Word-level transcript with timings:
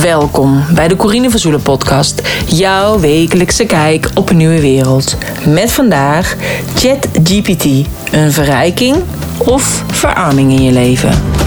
Welkom 0.00 0.64
bij 0.74 0.88
de 0.88 0.96
Corine 0.96 1.30
van 1.30 1.38
Zoelen 1.38 1.62
podcast, 1.62 2.22
jouw 2.46 3.00
wekelijkse 3.00 3.66
kijk 3.66 4.10
op 4.14 4.30
een 4.30 4.36
nieuwe 4.36 4.60
wereld. 4.60 5.16
Met 5.46 5.72
vandaag 5.72 6.36
ChatGPT, 6.74 7.64
een 8.12 8.32
verrijking 8.32 8.96
of 9.38 9.84
verarming 9.90 10.52
in 10.52 10.62
je 10.62 10.72
leven. 10.72 11.41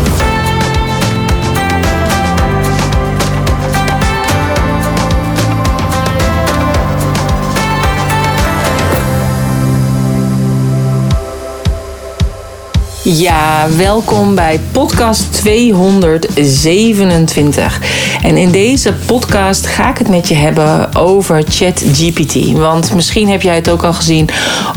Ja, 13.08 13.68
welkom 13.78 14.36
bij 14.36 14.60
podcast 14.72 15.34
227. 15.34 17.82
En 18.22 18.38
in 18.38 18.52
deze 18.52 18.94
podcast 19.06 19.68
ga 19.68 19.90
ik 19.90 19.98
het 19.98 20.10
met 20.10 20.28
je 20.28 20.36
hebben 20.36 20.96
over 20.96 21.44
ChatGPT. 21.50 22.52
Want 22.52 22.94
misschien 22.94 23.30
heb 23.30 23.42
jij 23.42 23.56
het 23.56 23.70
ook 23.70 23.84
al 23.84 23.94
gezien, 23.94 24.30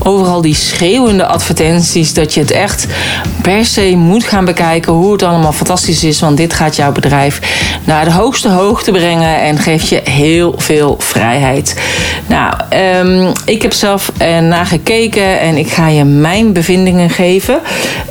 overal 0.03 0.41
die 0.41 0.55
schreeuwende 0.55 1.27
advertenties 1.27 2.15
dat 2.15 2.35
je 2.35 2.41
het 2.41 2.51
echt 2.51 2.87
per 3.43 3.65
se 3.65 3.95
moet 3.97 4.25
gaan 4.25 4.45
bekijken 4.45 4.93
hoe 4.93 5.13
het 5.13 5.23
allemaal 5.23 5.53
fantastisch 5.53 6.05
is. 6.05 6.21
Want 6.21 6.37
dit 6.37 6.53
gaat 6.53 6.77
jouw 6.77 6.93
bedrijf 6.93 7.41
naar 7.85 8.05
de 8.05 8.13
hoogste 8.13 8.49
hoogte 8.49 8.91
brengen 8.91 9.41
en 9.41 9.59
geeft 9.59 9.89
je 9.89 10.01
heel 10.05 10.55
veel 10.57 10.97
vrijheid. 10.99 11.81
Nou, 12.27 12.55
um, 13.05 13.33
ik 13.45 13.63
heb 13.63 13.73
zelf 13.73 14.13
ernaar 14.19 14.67
gekeken 14.67 15.41
en 15.41 15.57
ik 15.57 15.69
ga 15.69 15.89
je 15.89 16.05
mijn 16.05 16.53
bevindingen 16.53 17.11
geven. 17.11 17.61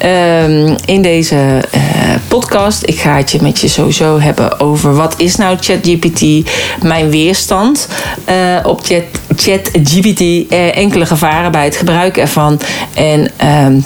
Ehm, 0.07 0.75
in 0.85 1.01
deze 1.01 1.35
uh, 1.75 1.81
podcast. 2.27 2.83
Ik 2.85 2.99
ga 2.99 3.15
het 3.15 3.31
je 3.31 3.41
met 3.41 3.59
je 3.59 3.67
sowieso 3.67 4.19
hebben 4.19 4.59
over 4.59 4.95
wat 4.95 5.13
is 5.17 5.35
nou 5.35 5.57
ChatGPT, 5.59 6.49
mijn 6.83 7.09
weerstand 7.09 7.87
uh, 8.29 8.59
op 8.63 8.81
Chat, 8.85 9.03
ChatGPT, 9.35 10.19
uh, 10.21 10.77
enkele 10.77 11.05
gevaren 11.05 11.51
bij 11.51 11.63
het 11.63 11.75
gebruiken 11.75 12.21
ervan 12.21 12.59
en, 12.93 13.31
um, 13.65 13.83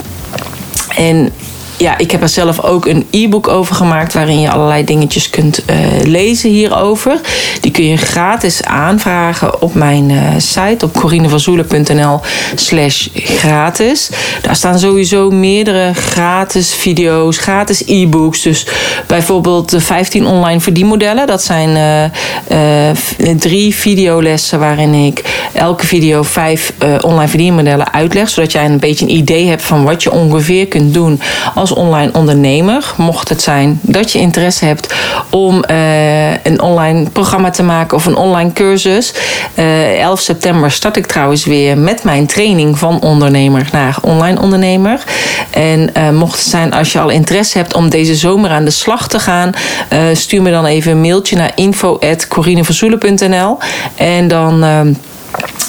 en 0.95 1.31
ja, 1.77 1.97
ik 1.97 2.11
heb 2.11 2.21
er 2.21 2.29
zelf 2.29 2.63
ook 2.63 2.85
een 2.85 3.07
e-book 3.09 3.47
over 3.47 3.75
gemaakt 3.75 4.13
waarin 4.13 4.39
je 4.39 4.51
allerlei 4.51 4.83
dingetjes 4.83 5.29
kunt 5.29 5.63
uh, 5.69 5.75
lezen 6.03 6.49
hierover. 6.49 7.19
Die 7.61 7.71
kun 7.71 7.85
je 7.85 7.97
gratis 7.97 8.63
aanvragen 8.63 9.61
op 9.61 9.73
mijn 9.73 10.09
uh, 10.09 10.21
site 10.37 10.85
op 10.85 10.93
corinevanzoelen.nl 10.93 12.19
slash 12.55 13.07
gratis. 13.13 14.09
Daar 14.41 14.55
staan 14.55 14.79
sowieso 14.79 15.29
meerdere 15.29 15.93
gratis 15.93 16.73
video's, 16.73 17.37
gratis 17.37 17.83
e-books. 17.85 18.41
Dus 18.41 18.67
bijvoorbeeld 19.07 19.69
de 19.69 19.79
15 19.79 20.25
online 20.25 20.59
verdienmodellen. 20.59 21.27
Dat 21.27 21.43
zijn 21.43 21.69
uh, 22.51 23.35
drie 23.37 23.75
videolessen 23.75 24.59
waarin 24.59 24.93
ik 24.93 25.23
elke 25.53 25.85
video 25.85 26.23
vijf 26.23 26.73
online 27.01 27.27
verdienmodellen 27.27 27.93
uitleg. 27.93 28.29
Zodat 28.29 28.51
jij 28.51 28.65
een 28.65 28.79
beetje 28.79 29.05
een 29.05 29.15
idee 29.15 29.47
hebt 29.47 29.63
van 29.63 29.83
wat 29.83 30.03
je 30.03 30.11
ongeveer 30.11 30.67
kunt 30.67 30.93
doen 30.93 31.21
als 31.55 31.70
online 31.75 32.13
ondernemer. 32.13 32.93
Mocht 32.97 33.29
het 33.29 33.41
zijn 33.41 33.79
dat 33.81 34.11
je 34.11 34.19
interesse 34.19 34.65
hebt 34.65 34.93
om 35.29 35.63
uh, 35.71 36.45
een 36.45 36.61
online 36.61 37.09
programma 37.09 37.49
te 37.49 37.63
maken 37.63 37.97
of 37.97 38.05
een 38.05 38.15
online 38.15 38.53
cursus. 38.53 39.13
Uh, 39.55 40.01
11 40.01 40.19
september 40.19 40.71
start 40.71 40.97
ik 40.97 41.05
trouwens 41.05 41.45
weer 41.45 41.77
met 41.77 42.03
mijn 42.03 42.25
training 42.25 42.77
van 42.77 43.01
ondernemer 43.01 43.69
naar 43.71 43.97
online 44.01 44.41
ondernemer. 44.41 45.03
En 45.49 45.89
uh, 45.97 46.09
mocht 46.09 46.39
het 46.39 46.49
zijn 46.49 46.73
als 46.73 46.91
je 46.91 46.99
al 46.99 47.09
interesse 47.09 47.57
hebt 47.57 47.73
om 47.73 47.89
deze 47.89 48.15
zomer 48.15 48.49
aan 48.49 48.65
de 48.65 48.71
slag 48.71 49.07
te 49.07 49.19
gaan, 49.19 49.51
stuur 50.13 50.41
me 50.41 50.51
dan 50.51 50.65
even 50.65 50.91
een 50.91 51.01
mailtje 51.01 51.35
naar 51.35 51.51
info.corineverzoelen.nl 51.55 53.57
en 53.95 54.27
dan 54.27 54.63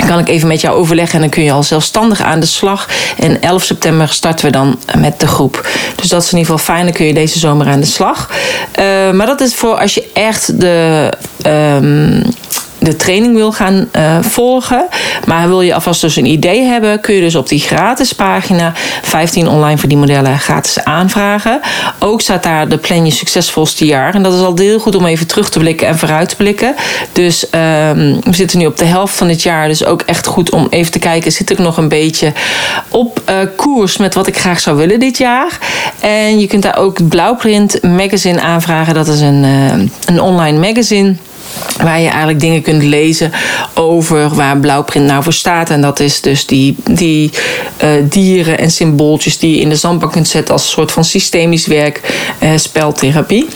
kan 0.06 0.18
ik 0.18 0.28
even 0.28 0.48
met 0.48 0.60
jou 0.60 0.76
overleggen 0.76 1.14
en 1.14 1.20
dan 1.20 1.30
kun 1.30 1.42
je 1.42 1.52
al 1.52 1.62
zelfstandig 1.62 2.20
aan 2.20 2.40
de 2.40 2.46
slag. 2.46 2.88
En 3.18 3.42
11 3.42 3.62
september 3.62 4.08
starten 4.08 4.44
we 4.44 4.50
dan 4.52 4.78
met 4.98 5.20
de 5.20 5.26
groep. 5.26 5.68
Dus 5.96 6.08
dat 6.08 6.22
is 6.22 6.32
in 6.32 6.38
ieder 6.38 6.52
geval 6.52 6.74
fijn, 6.74 6.84
dan 6.84 6.94
kun 6.94 7.06
je 7.06 7.14
deze 7.14 7.38
zomer 7.38 7.66
aan 7.66 7.80
de 7.80 7.86
slag. 7.86 8.30
Uh, 8.78 9.10
maar 9.10 9.26
dat 9.26 9.40
is 9.40 9.54
voor 9.54 9.76
als 9.76 9.94
je 9.94 10.10
echt 10.12 10.60
de. 10.60 11.12
Um, 11.46 12.22
de 12.82 12.96
training 12.96 13.34
wil 13.34 13.52
gaan 13.52 13.88
uh, 13.96 14.18
volgen. 14.20 14.86
Maar 15.26 15.48
wil 15.48 15.60
je 15.60 15.74
alvast 15.74 16.00
dus 16.00 16.16
een 16.16 16.26
idee 16.26 16.62
hebben, 16.62 17.00
kun 17.00 17.14
je 17.14 17.20
dus 17.20 17.34
op 17.34 17.48
die 17.48 17.60
gratis 17.60 18.12
pagina 18.12 18.72
15 19.02 19.48
online 19.48 19.78
verdienmodellen 19.78 20.38
gratis 20.38 20.84
aanvragen. 20.84 21.60
Ook 21.98 22.20
staat 22.20 22.42
daar 22.42 22.68
de 22.68 22.78
plan 22.78 23.04
je 23.04 23.10
succesvolste 23.10 23.84
jaar. 23.84 24.14
En 24.14 24.22
dat 24.22 24.34
is 24.34 24.40
al 24.40 24.56
heel 24.56 24.78
goed 24.78 24.96
om 24.96 25.06
even 25.06 25.26
terug 25.26 25.50
te 25.50 25.58
blikken 25.58 25.86
en 25.86 25.98
vooruit 25.98 26.28
te 26.28 26.36
blikken. 26.36 26.74
Dus 27.12 27.44
um, 27.44 27.50
we 28.20 28.34
zitten 28.34 28.58
nu 28.58 28.66
op 28.66 28.76
de 28.76 28.84
helft 28.84 29.14
van 29.14 29.28
het 29.28 29.42
jaar. 29.42 29.68
Dus 29.68 29.84
ook 29.84 30.02
echt 30.02 30.26
goed 30.26 30.50
om 30.50 30.66
even 30.70 30.92
te 30.92 30.98
kijken, 30.98 31.32
zit 31.32 31.50
ik 31.50 31.58
nog 31.58 31.76
een 31.76 31.88
beetje 31.88 32.32
op 32.88 33.22
uh, 33.30 33.36
koers 33.56 33.96
met 33.96 34.14
wat 34.14 34.26
ik 34.26 34.36
graag 34.38 34.60
zou 34.60 34.76
willen 34.76 35.00
dit 35.00 35.18
jaar. 35.18 35.58
En 36.00 36.40
je 36.40 36.46
kunt 36.46 36.62
daar 36.62 36.76
ook 36.76 37.08
Blauwprint 37.08 37.82
Magazine 37.82 38.40
aanvragen. 38.40 38.94
Dat 38.94 39.08
is 39.08 39.20
een, 39.20 39.44
uh, 39.44 39.72
een 40.06 40.20
online 40.20 40.58
magazine. 40.58 41.16
Waar 41.82 42.00
je 42.00 42.08
eigenlijk 42.08 42.40
dingen 42.40 42.62
kunt 42.62 42.82
lezen 42.82 43.32
over 43.74 44.34
waar 44.34 44.58
blauwprint 44.58 45.06
nou 45.06 45.22
voor 45.22 45.32
staat. 45.32 45.70
En 45.70 45.80
dat 45.80 46.00
is 46.00 46.20
dus 46.20 46.46
die, 46.46 46.76
die 46.90 47.30
uh, 47.84 47.90
dieren 48.02 48.58
en 48.58 48.70
symbooltjes 48.70 49.38
die 49.38 49.54
je 49.54 49.60
in 49.60 49.68
de 49.68 49.76
zandbak 49.76 50.12
kunt 50.12 50.28
zetten 50.28 50.54
als 50.54 50.62
een 50.62 50.70
soort 50.70 50.92
van 50.92 51.04
systemisch 51.04 51.66
werk, 51.66 52.00
uh, 52.42 52.50
speltherapie. 52.56 53.46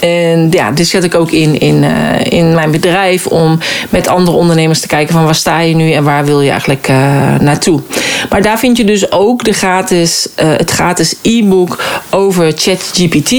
En 0.00 0.48
ja, 0.50 0.70
dit 0.70 0.88
zet 0.88 1.04
ik 1.04 1.14
ook 1.14 1.30
in, 1.30 1.60
in, 1.60 1.82
uh, 1.82 1.90
in 2.28 2.54
mijn 2.54 2.70
bedrijf 2.70 3.26
om 3.26 3.58
met 3.90 4.08
andere 4.08 4.36
ondernemers 4.36 4.80
te 4.80 4.86
kijken 4.86 5.14
van 5.14 5.24
waar 5.24 5.34
sta 5.34 5.60
je 5.60 5.74
nu 5.74 5.92
en 5.92 6.04
waar 6.04 6.24
wil 6.24 6.40
je 6.40 6.50
eigenlijk 6.50 6.88
uh, 6.88 6.96
naartoe. 7.38 7.80
Maar 8.30 8.42
daar 8.42 8.58
vind 8.58 8.76
je 8.76 8.84
dus 8.84 9.12
ook 9.12 9.44
de 9.44 9.52
gratis, 9.52 10.28
uh, 10.42 10.56
het 10.56 10.70
gratis 10.70 11.14
e-book 11.22 11.82
over 12.10 12.52
ChatGPT. 12.56 13.32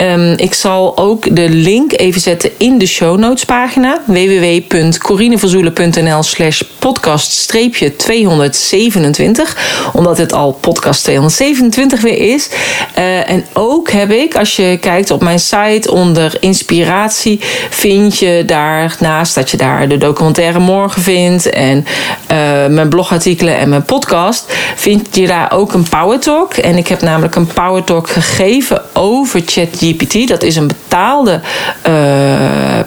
Um, 0.00 0.32
ik 0.36 0.54
zal 0.54 0.96
ook 0.96 1.36
de 1.36 1.48
link 1.48 1.92
even 1.92 2.20
zetten 2.20 2.50
in 2.56 2.78
de 2.78 2.86
show 2.86 3.18
notes 3.18 3.44
pagina 3.44 4.00
www.corineverzoelen.nl 4.06 6.22
slash 6.22 6.62
podcast 6.78 7.48
227 7.48 9.56
omdat 9.92 10.18
het 10.18 10.32
al 10.32 10.52
podcast 10.52 11.04
227 11.04 12.00
weer 12.00 12.34
is. 12.34 12.50
en 13.26 13.44
ook 13.52 13.90
heb 13.90 14.10
ik, 14.10 14.36
als 14.36 14.56
je 14.56 14.78
kijkt 14.80 15.10
op 15.10 15.22
mijn 15.22 15.40
site 15.40 15.89
onder 15.90 16.36
inspiratie 16.40 17.40
vind 17.70 18.18
je 18.18 18.42
daarnaast 18.46 19.34
dat 19.34 19.50
je 19.50 19.56
daar 19.56 19.88
de 19.88 19.98
documentaire 19.98 20.58
morgen 20.58 21.02
vindt 21.02 21.50
en 21.50 21.86
uh, 22.32 22.66
mijn 22.66 22.88
blogartikelen 22.88 23.56
en 23.56 23.68
mijn 23.68 23.84
podcast, 23.84 24.52
vind 24.76 25.16
je 25.16 25.26
daar 25.26 25.52
ook 25.52 25.72
een 25.72 25.88
Power 25.88 26.18
Talk. 26.18 26.54
En 26.54 26.76
ik 26.76 26.88
heb 26.88 27.00
namelijk 27.00 27.34
een 27.34 27.46
Power 27.46 27.84
Talk 27.84 28.08
gegeven 28.08 28.82
over 28.92 29.42
ChatGPT. 29.46 30.28
Dat 30.28 30.42
is 30.42 30.56
een 30.56 30.66
betaalde 30.66 31.40
uh, 31.88 31.92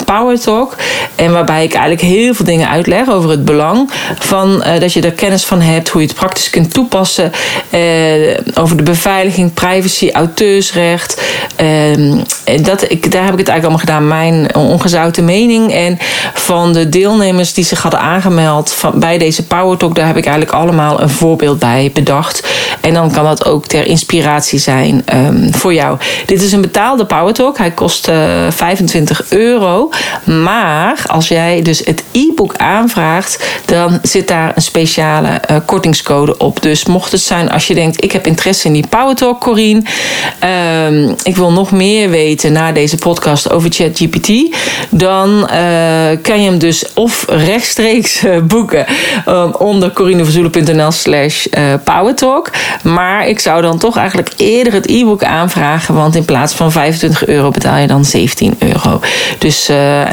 Power 0.06 0.40
Talk. 0.40 0.76
En 1.16 1.32
waarbij 1.32 1.64
ik 1.64 1.74
eigenlijk 1.74 2.02
heel 2.02 2.34
veel 2.34 2.46
dingen 2.46 2.70
uitleg 2.70 3.10
over 3.10 3.30
het 3.30 3.46
belang 3.46 3.90
van 4.20 4.64
uh, 4.68 4.80
dat 4.80 4.94
je 4.94 5.02
er 5.02 5.12
kennis 5.12 5.46
van 5.46 5.62
hebt, 5.62 5.90
hoe 5.90 6.02
je 6.02 6.08
het 6.08 6.16
praktisch 6.16 6.50
kunt 6.50 6.74
toepassen. 6.74 7.32
over 8.54 8.78
de 8.78 8.84
beveiliging, 8.84 9.54
privacy, 9.54 10.10
auteursrecht. 10.12 11.22
dat, 12.62 12.86
ik, 12.94 13.12
daar 13.12 13.24
heb 13.24 13.34
ik 13.34 13.40
het 13.40 13.48
eigenlijk 13.48 13.64
allemaal 13.64 13.78
gedaan. 13.78 14.08
Mijn 14.08 14.56
ongezouten 14.56 15.26
mening. 15.26 15.74
En 15.74 15.98
van 16.34 16.74
de 16.74 16.90
deelnemers 16.90 17.54
die 17.54 17.64
zich 17.64 17.82
hadden 17.82 18.00
aangemeld 18.00 18.72
van, 18.72 19.00
bij 19.00 19.18
deze 19.18 19.44
Power 19.44 19.78
Talk, 19.78 19.96
daar 19.96 20.08
heb 20.08 20.18
ik 20.18 20.26
eigenlijk 20.26 20.56
allemaal 20.56 21.02
een 21.02 21.10
voorbeeld 21.10 21.60
bij 21.60 21.92
bedacht. 21.94 22.48
En 22.82 22.94
dan 22.94 23.12
kan 23.12 23.24
dat 23.24 23.46
ook 23.46 23.66
ter 23.66 23.86
inspiratie 23.86 24.60
zijn 24.60 25.04
um, 25.14 25.54
voor 25.54 25.74
jou. 25.74 25.98
Dit 26.26 26.42
is 26.42 26.52
een 26.52 26.62
betaalde 26.62 27.06
Power 27.06 27.34
Talk. 27.34 27.58
Hij 27.58 27.72
kost 27.72 28.08
uh, 28.08 28.16
25 28.50 29.30
euro. 29.30 29.90
Maar 30.26 31.04
als 31.08 31.28
jij 31.28 31.62
dus 31.62 31.80
het 31.80 32.04
e-book 32.12 32.56
aanvraagt, 32.58 33.62
dan 33.66 34.00
zit 34.02 34.28
daar 34.28 34.52
een 34.56 34.62
speciale 34.62 35.42
uh, 35.52 35.58
kortingscode 35.66 36.38
op. 36.38 36.62
Dus 36.62 36.86
mocht 36.86 37.12
het 37.12 37.22
zijn 37.22 37.52
als 37.52 37.68
je 37.68 37.74
denkt, 37.74 38.04
ik 38.04 38.12
heb 38.12 38.28
interesse 38.28 38.68
in 38.68 38.74
die 38.74 38.88
Power 38.88 39.16
Talk, 39.16 39.42
Corine. 39.42 39.82
Um, 40.88 41.16
ik 41.24 41.36
wil 41.36 41.52
nog 41.52 41.72
meer 41.72 42.10
weten 42.10 42.52
na 42.52 42.72
deze 42.72 42.83
podcast 43.00 43.52
over 43.52 43.72
ChatGPT, 43.72 44.56
dan 44.90 45.30
uh, 45.30 45.48
kan 46.22 46.42
je 46.42 46.50
hem 46.50 46.58
dus 46.58 46.94
of 46.94 47.26
rechtstreeks 47.30 48.24
uh, 48.24 48.42
boeken 48.42 48.86
um, 49.28 49.56
onder 49.56 49.92
corineverzoelen.nl 49.92 50.92
slash 50.92 51.46
uh, 51.46 51.74
powertalk. 51.84 52.50
Maar 52.84 53.28
ik 53.28 53.40
zou 53.40 53.62
dan 53.62 53.78
toch 53.78 53.98
eigenlijk 53.98 54.30
eerder 54.38 54.74
het 54.74 54.88
e-book 54.88 55.24
aanvragen, 55.24 55.96
want 55.96 56.16
in 56.16 56.26
plaats 56.26 56.54
van 56.54 56.72
25 56.72 57.26
euro 57.26 57.52
betaal 57.52 57.78
je 57.78 57.88
dan 57.88 58.06
17 58.06 58.56
euro. 58.60 59.00
Dus 59.38 59.66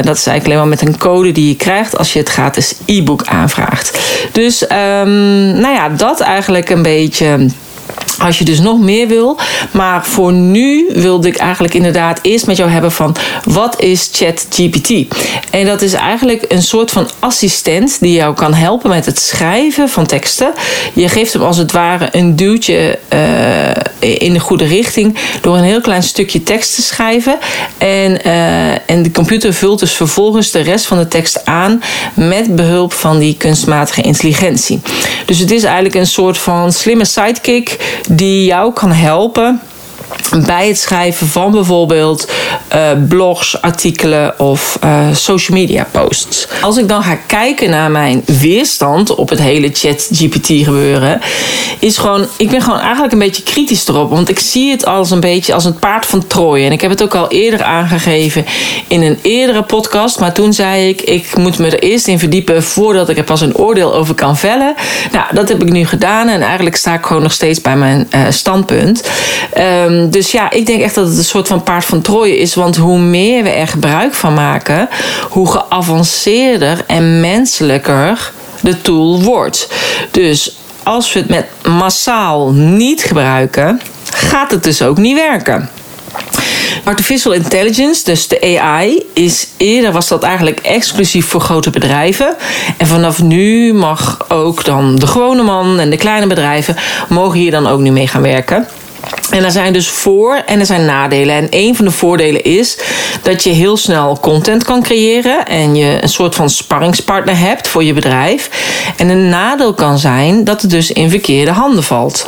dat 0.03 0.17
is 0.17 0.27
eigenlijk 0.27 0.45
alleen 0.45 0.57
maar 0.57 0.69
met 0.69 0.83
een 0.83 0.99
code 0.99 1.33
die 1.33 1.49
je 1.49 1.57
krijgt 1.57 1.99
als 1.99 2.13
je 2.13 2.19
het 2.19 2.29
gratis 2.29 2.75
e-book 2.87 3.25
aanvraagt. 3.25 3.99
Dus 4.33 4.63
um, 4.63 4.69
nou 5.61 5.75
ja, 5.75 5.89
dat 5.89 6.21
eigenlijk 6.21 6.71
een 6.71 6.83
beetje 6.83 7.47
Als 8.19 8.39
je 8.39 8.45
dus 8.45 8.61
nog 8.61 8.81
meer 8.81 9.09
wil. 9.09 9.39
Maar 9.71 10.05
voor 10.05 10.33
nu 10.33 10.91
wilde 10.93 11.29
ik 11.29 11.37
eigenlijk 11.37 11.75
inderdaad 11.75 12.19
eerst 12.23 12.47
met 12.47 12.57
jou 12.57 12.71
hebben 12.71 12.93
van 12.93 13.17
wat 13.45 13.81
is 13.81 14.09
ChatGPT? 14.13 15.17
En 15.51 15.67
dat 15.67 15.83
is 15.83 15.93
eigenlijk 15.93 16.45
een 16.49 16.63
soort 16.63 16.91
van 16.91 17.09
assistent 17.19 18.01
die 18.01 18.13
jou 18.13 18.35
kan 18.35 18.55
helpen 18.55 18.91
met 18.91 19.07
het 19.07 19.19
schrijven 19.19 19.89
van 19.89 20.07
teksten. 20.07 20.53
Je 20.93 21.09
geeft 21.09 21.33
hem 21.33 21.43
als 21.43 21.57
het 21.57 21.73
ware 21.73 22.09
een 22.13 22.37
duwtje 22.37 22.99
uh, 23.13 24.21
in 24.21 24.33
de 24.33 24.41
goede 24.41 24.65
richting 24.65 25.17
door 25.41 25.57
een 25.57 25.65
heel 25.65 25.81
klein 25.81 26.03
stukje 26.03 26.43
tekst 26.43 26.75
te 26.75 26.83
schrijven. 26.83 27.39
En, 27.79 28.19
uh, 28.27 28.91
en 28.91 29.03
de 29.03 29.11
computer 29.11 29.55
vult 29.55 29.79
dus 29.79 29.93
vervolgens 29.93 30.51
de 30.51 30.61
rest 30.61 30.87
van 30.87 30.99
de 30.99 31.09
tekst 31.09 31.45
aan 31.45 31.83
met 32.15 32.57
behulp 32.57 32.93
van 32.93 33.19
die 33.19 33.37
kunstmatige 33.37 34.03
intelligentie. 34.03 34.81
Dus 35.27 35.39
het 35.39 35.51
is 35.51 35.65
eigenlijk 35.65 35.95
een 35.95 36.07
soort 36.07 36.39
van 36.39 36.73
slimme 36.73 37.05
sidekick 37.05 37.77
die 38.09 38.45
jou 38.45 38.73
kan 38.73 38.93
helpen 38.93 39.61
bij 40.47 40.69
het 40.69 40.79
schrijven 40.79 41.27
van 41.27 41.51
bijvoorbeeld 41.51 42.31
uh, 42.75 42.91
blogs, 43.09 43.63
artikelen 43.63 44.39
of 44.39 44.79
uh, 44.85 45.07
social 45.13 45.59
media 45.59 45.87
posts. 45.91 46.49
Als 46.61 46.77
ik 46.77 46.89
dan 46.89 47.03
ga 47.03 47.19
kijken 47.27 47.71
naar 47.71 47.91
mijn 47.91 48.23
weerstand 48.27 49.15
op 49.15 49.29
het 49.29 49.41
hele 49.41 49.71
chat 49.73 50.09
GPT 50.13 50.47
gebeuren, 50.47 51.21
is 51.79 51.99
gewoon, 51.99 52.27
ik 52.37 52.51
ben 52.51 52.63
gewoon 52.63 52.79
eigenlijk 52.79 53.13
een 53.13 53.19
beetje 53.19 53.43
kritisch 53.43 53.89
erop. 53.89 54.11
Want 54.11 54.29
ik 54.29 54.39
zie 54.39 54.71
het 54.71 54.87
als 54.87 55.11
een 55.11 55.21
beetje 55.21 55.55
als 55.55 55.65
een 55.65 55.79
paard 55.79 56.07
van 56.07 56.27
Troje. 56.27 56.67
En 56.67 56.73
ik 56.73 56.81
heb 56.81 56.91
het 56.91 57.03
ook 57.03 57.15
al 57.15 57.29
eerder 57.29 57.63
aangegeven 57.63 58.45
in 58.89 59.03
een 59.03 59.19
eerdere 59.23 59.63
podcast. 59.63 60.21
Maar 60.21 60.33
toen 60.33 60.53
zei 60.53 60.89
ik, 60.89 61.01
ik 61.01 61.37
moet 61.37 61.59
me 61.59 61.67
er 61.67 61.83
eerst 61.83 62.07
in 62.07 62.19
verdiepen 62.19 62.63
voordat 62.63 63.09
ik 63.09 63.19
er 63.19 63.25
pas 63.25 63.41
een 63.41 63.57
oordeel 63.57 63.95
over 63.95 64.15
kan 64.15 64.37
vellen. 64.37 64.75
Nou, 65.13 65.25
dat 65.35 65.49
heb 65.49 65.63
ik 65.63 65.71
nu 65.71 65.87
gedaan. 65.87 66.29
En 66.29 66.43
eigenlijk 66.43 66.77
sta 66.77 66.95
ik 66.95 67.05
gewoon 67.05 67.23
nog 67.23 67.33
steeds 67.33 67.61
bij 67.61 67.77
mijn 67.77 68.09
uh, 68.15 68.21
standpunt. 68.29 69.11
Um, 69.59 70.00
dus 70.11 70.31
ja, 70.31 70.51
ik 70.51 70.67
denk 70.67 70.83
echt 70.83 70.95
dat 70.95 71.09
het 71.09 71.19
een 71.19 71.25
soort 71.25 71.49
van 71.49 71.63
paard 71.63 71.85
van 71.85 72.01
Troje 72.01 72.39
is. 72.39 72.55
Want 72.55 72.77
hoe 72.77 72.99
meer 72.99 73.43
we 73.43 73.49
er 73.49 73.69
gebruik 73.69 74.15
van 74.15 74.35
maken, 74.35 74.89
hoe 75.31 75.51
geavanceerder 75.51 76.85
en 76.87 77.21
menselijker 77.21 78.33
de 78.61 78.83
tool 78.83 79.23
wordt. 79.23 79.69
Dus 80.11 80.57
als 80.83 81.13
we 81.13 81.19
het 81.19 81.29
met 81.29 81.47
massaal 81.63 82.53
niet 82.53 83.03
gebruiken, 83.03 83.81
gaat 84.11 84.51
het 84.51 84.65
dus 84.65 84.83
ook 84.83 84.97
niet 84.97 85.17
werken. 85.17 85.71
Artificial 86.85 87.33
intelligence, 87.33 88.05
dus 88.05 88.29
de 88.29 88.59
AI, 88.61 89.03
is 89.15 89.49
eerder 89.57 89.93
was 89.93 90.09
dat 90.09 90.23
eigenlijk 90.23 90.61
exclusief 90.61 91.27
voor 91.27 91.41
grote 91.41 91.71
bedrijven. 91.71 92.37
En 92.77 92.87
vanaf 92.87 93.23
nu 93.23 93.73
mag 93.75 94.25
ook 94.29 94.65
dan 94.65 94.97
de 94.97 95.07
gewone 95.07 95.43
man 95.43 95.79
en 95.79 95.91
de 95.91 95.97
kleine 95.97 96.27
bedrijven 96.27 96.77
mogen 97.09 97.39
hier 97.39 97.51
dan 97.51 97.67
ook 97.67 97.81
nu 97.81 97.91
mee 97.91 98.09
gaan 98.09 98.23
werken. 98.23 98.67
En 99.31 99.45
er 99.45 99.51
zijn 99.51 99.73
dus 99.73 99.89
voor- 99.89 100.43
en 100.47 100.61
er 100.61 100.67
zijn 100.67 100.85
nadelen. 100.85 101.35
En 101.35 101.47
een 101.51 101.77
van 101.77 101.85
de 101.85 101.91
voordelen 101.91 102.45
is 102.45 102.79
dat 103.23 103.45
je 103.45 103.51
heel 103.51 103.77
snel 103.77 104.19
content 104.21 104.65
kan 104.65 104.83
creëren 104.83 105.47
en 105.47 105.75
je 105.75 105.99
een 106.01 106.09
soort 106.09 106.35
van 106.35 106.51
sparringspartner 106.51 107.39
hebt 107.39 107.69
voor 107.69 107.85
je 107.85 107.93
bedrijf. 107.93 108.51
En 108.97 109.09
een 109.09 109.29
nadeel 109.29 109.75
kan 109.75 109.99
zijn 109.99 110.45
dat 110.45 110.63
het 110.63 110.71
dus 110.71 110.93
in 110.93 111.11
verkeerde 111.11 111.51
handen 111.51 111.83
valt. 111.85 112.27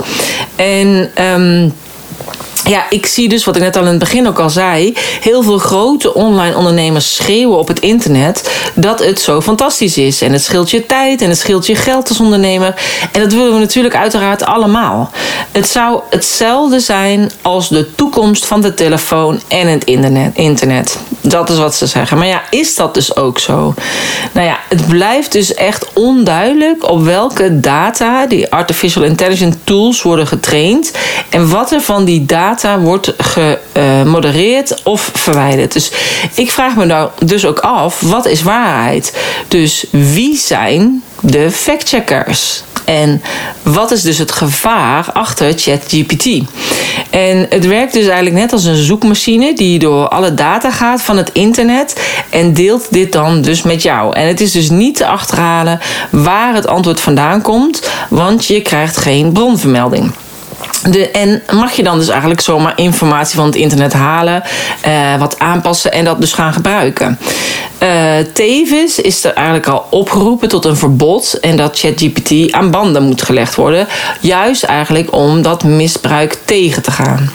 En 0.57 1.11
um, 1.35 1.73
ja, 2.65 2.85
ik 2.91 3.07
zie 3.07 3.29
dus 3.29 3.45
wat 3.45 3.57
ik 3.57 3.63
net 3.63 3.77
al 3.77 3.83
in 3.83 3.89
het 3.89 3.99
begin 3.99 4.29
ook 4.29 4.39
al 4.39 4.51
zei. 4.51 4.95
Heel 5.21 5.43
veel 5.43 5.59
grote 5.59 6.15
online 6.15 6.57
ondernemers 6.57 7.15
schreeuwen 7.15 7.59
op 7.59 7.69
het 7.69 7.81
internet 7.81 8.51
dat 8.75 9.05
het 9.05 9.21
zo 9.21 9.41
fantastisch 9.41 9.99
is. 9.99 10.23
En 10.23 10.33
het 10.33 10.43
scheelt 10.43 10.71
je 10.71 10.87
tijd 10.87 11.23
en 11.23 11.29
het 11.29 11.39
scheelt 11.39 11.67
je 11.67 11.75
geld 11.75 12.09
als 12.09 12.21
ondernemer. 12.21 12.75
En 13.13 13.21
dat 13.21 13.33
willen 13.33 13.53
we 13.53 13.59
natuurlijk 13.59 13.97
uiteraard 13.97 14.45
allemaal. 14.45 15.11
Het 15.53 15.69
zou 15.69 16.01
hetzelfde 16.11 16.81
zijn 16.81 17.31
als 17.43 17.69
de 17.69 17.95
toekomst 17.95 18.47
van 18.47 18.61
de 18.61 18.75
telefoon 18.75 19.41
en 19.49 19.67
het 19.67 19.85
internet. 20.35 20.99
Dat 21.21 21.51
is 21.51 21.59
wat 21.59 21.75
ze 21.75 21.87
zeggen. 21.87 22.19
Maar 22.19 22.27
ja, 22.27 22.43
is 22.51 22.75
dat 22.75 22.95
dus 22.95 23.17
ook 23.17 23.39
zo? 23.39 23.75
Nou 24.33 24.47
ja, 24.47 24.59
het 24.69 24.89
blijft 24.89 25.33
dus 25.33 25.55
echt 25.55 25.87
onduidelijk 25.93 26.91
op 26.91 27.05
welke 27.05 27.61
data 27.61 28.27
die 28.27 28.53
artificial 28.53 29.05
intelligence 29.05 29.59
tools 29.65 30.03
worden 30.03 30.27
getraind. 30.27 30.93
En 31.29 31.51
wat 31.51 31.73
er 31.73 31.81
van 31.81 32.05
die 32.05 32.27
data 32.27 32.52
data 32.53 32.81
wordt 32.81 33.13
gemodereerd 33.19 34.83
of 34.83 35.11
verwijderd. 35.15 35.73
Dus 35.73 35.93
ik 36.35 36.51
vraag 36.51 36.77
me 36.77 36.85
nou 36.85 37.11
dus 37.25 37.47
ook 37.47 37.59
af, 37.59 38.01
wat 38.01 38.27
is 38.27 38.43
waarheid? 38.43 39.17
Dus 39.49 39.87
wie 39.91 40.37
zijn 40.37 41.03
de 41.21 41.51
factcheckers? 41.51 42.63
En 42.85 43.23
wat 43.63 43.91
is 43.91 44.03
dus 44.03 44.19
het 44.19 44.33
gevaar 44.33 45.11
achter 45.13 45.53
ChatGPT? 45.57 46.27
En 47.11 47.47
het 47.49 47.67
werkt 47.67 47.93
dus 47.93 48.07
eigenlijk 48.07 48.37
net 48.37 48.53
als 48.53 48.65
een 48.65 48.77
zoekmachine 48.85 49.55
die 49.55 49.79
door 49.79 50.09
alle 50.09 50.35
data 50.35 50.71
gaat 50.71 51.03
van 51.03 51.17
het 51.17 51.31
internet 51.33 52.01
en 52.31 52.53
deelt 52.53 52.87
dit 52.91 53.13
dan 53.13 53.43
dus 53.43 53.63
met 53.63 53.83
jou. 53.83 54.17
En 54.17 54.27
het 54.27 54.41
is 54.41 54.53
dus 54.53 54.71
niet 54.71 54.97
te 54.97 55.07
achterhalen 55.07 55.81
waar 56.11 56.55
het 56.55 56.67
antwoord 56.67 57.01
vandaan 57.01 57.43
komt, 57.43 57.91
want 58.11 58.47
je 58.47 58.61
krijgt 58.61 58.97
geen 58.97 59.33
bronvermelding. 59.33 60.13
De, 60.91 61.11
en 61.11 61.43
mag 61.53 61.73
je 61.73 61.83
dan 61.83 61.99
dus 61.99 62.09
eigenlijk 62.09 62.41
zomaar 62.41 62.73
informatie 62.77 63.37
van 63.37 63.47
het 63.47 63.55
internet 63.55 63.93
halen, 63.93 64.43
uh, 64.87 65.17
wat 65.19 65.39
aanpassen 65.39 65.93
en 65.93 66.05
dat 66.05 66.21
dus 66.21 66.33
gaan 66.33 66.53
gebruiken. 66.53 67.19
Uh, 67.83 68.15
tevens 68.33 69.01
is 69.01 69.25
er 69.25 69.33
eigenlijk 69.33 69.67
al 69.67 69.87
opgeroepen 69.91 70.49
tot 70.49 70.65
een 70.65 70.77
verbod 70.77 71.39
en 71.41 71.57
dat 71.57 71.79
ChatGPT 71.79 72.53
aan 72.53 72.71
banden 72.71 73.03
moet 73.03 73.23
gelegd 73.23 73.55
worden. 73.55 73.87
Juist 74.21 74.63
eigenlijk 74.63 75.15
om 75.15 75.43
dat 75.43 75.65
misbruik 75.65 76.39
tegen 76.45 76.83
te 76.83 76.91
gaan. 76.91 77.31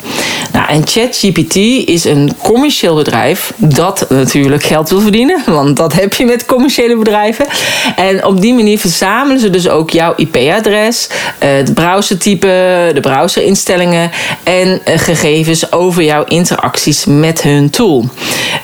Nou, 0.54 0.68
en 0.68 0.88
ChatGPT 0.88 1.56
is 1.86 2.04
een 2.04 2.32
commercieel 2.42 2.96
bedrijf 2.96 3.54
dat 3.56 4.06
natuurlijk 4.10 4.64
geld 4.64 4.90
wil 4.90 5.00
verdienen, 5.00 5.44
want 5.60 5.78
dat 5.78 5.94
heb 5.94 6.14
je 6.14 6.26
met 6.26 6.46
commerciële 6.46 6.98
bedrijven. 6.98 7.46
En 7.96 8.26
op 8.26 8.42
die 8.42 8.54
manier 8.54 8.80
verzamelen 8.80 9.40
ze 9.40 9.50
dus 9.50 9.70
ook 9.70 9.90
jouw 9.90 10.14
IP-adres, 10.16 11.10
het 11.40 11.74
browsertype, 11.74 12.92
de 12.94 13.00
browserinstellingen 13.02 14.12
en 14.44 14.82
gegevens 14.86 15.72
over 15.72 16.04
jouw 16.04 16.24
interacties 16.24 17.06
met 17.06 17.42
hun 17.42 17.70
tool. 17.70 18.06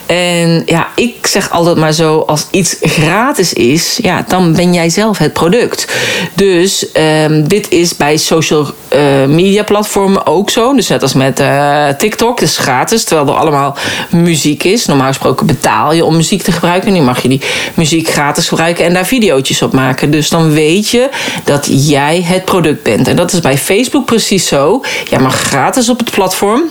En 0.06 0.64
ja, 0.66 0.88
ik 0.96 1.28
zeg 1.28 1.52
altijd 1.52 1.73
maar 1.78 1.94
zo: 1.94 2.20
als 2.20 2.48
iets 2.52 2.78
gratis 2.82 3.54
is, 3.54 4.00
ja, 4.02 4.26
dan 4.28 4.54
ben 4.54 4.74
jij 4.74 4.90
zelf 4.90 5.18
het 5.18 5.34
product. 5.34 5.88
Dus 6.34 6.88
um, 6.98 7.48
dit 7.48 7.70
is 7.70 7.98
bij 7.98 8.18
social 8.18 8.66
uh, 8.96 9.26
media 9.26 9.64
platformen 9.64 10.26
ook 10.26 10.50
zo. 10.50 10.74
Dus 10.74 10.88
net 10.88 11.02
als 11.02 11.14
met 11.14 11.40
uh, 11.40 11.88
TikTok, 11.88 12.40
dus 12.40 12.58
gratis, 12.58 13.04
terwijl 13.04 13.28
er 13.28 13.42
allemaal 13.42 13.78
muziek 14.10 14.64
is. 14.64 14.86
Normaal 14.86 15.08
gesproken 15.08 15.46
betaal 15.46 15.94
je 15.94 16.06
om 16.06 16.16
muziek 16.16 16.42
te 16.42 16.52
gebruiken. 16.52 16.94
Nu 16.94 17.02
mag 17.02 17.22
je 17.22 17.28
die 17.28 17.42
muziek 17.74 18.08
gratis 18.08 18.48
gebruiken 18.48 18.86
en 18.86 18.94
daar 18.94 19.06
video's 19.06 19.62
op 19.62 19.74
maken. 19.74 20.12
Dus 20.12 20.30
dan 20.30 20.52
weet 20.52 20.90
je 20.90 21.10
dat 21.44 21.68
jij 21.70 22.22
het 22.22 22.46
product 22.46 22.84
bent. 22.84 23.08
En 23.08 23.16
dat 23.16 23.34
is 23.34 23.40
bij 23.40 23.58
Facebook 23.58 24.06
precies 24.06 24.48
zo. 24.48 24.84
Jij 25.10 25.20
mag 25.20 25.36
gratis 25.36 25.90
op 25.90 26.00
het 26.00 26.12
platform. 26.12 26.62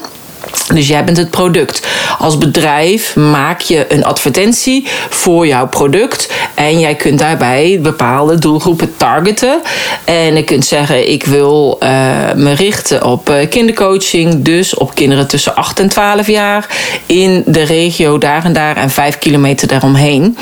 Dus 0.75 0.89
jij 0.89 1.05
bent 1.05 1.17
het 1.17 1.31
product. 1.31 1.87
Als 2.19 2.39
bedrijf 2.39 3.17
maak 3.17 3.61
je 3.61 3.85
een 3.89 4.05
advertentie 4.05 4.87
voor 5.09 5.47
jouw 5.47 5.69
product. 5.69 6.31
En 6.55 6.81
jij 6.81 6.95
kunt 6.95 7.19
daarbij 7.19 7.79
bepaalde 7.83 8.39
doelgroepen 8.39 8.97
targeten. 8.97 9.61
En 10.05 10.37
je 10.37 10.43
kunt 10.43 10.65
zeggen: 10.65 11.11
Ik 11.11 11.25
wil 11.25 11.79
uh, 11.83 11.89
me 12.35 12.53
richten 12.53 13.05
op 13.05 13.31
uh, 13.31 13.49
kindercoaching. 13.49 14.43
Dus 14.43 14.75
op 14.75 14.95
kinderen 14.95 15.27
tussen 15.27 15.55
8 15.55 15.81
en 15.81 15.89
12 15.89 16.27
jaar. 16.27 16.67
In 17.07 17.43
de 17.47 17.63
regio 17.63 18.19
daar 18.19 18.45
en 18.45 18.53
daar 18.53 18.77
en 18.77 18.91
5 18.91 19.19
kilometer 19.19 19.69
daaromheen. 19.69 20.37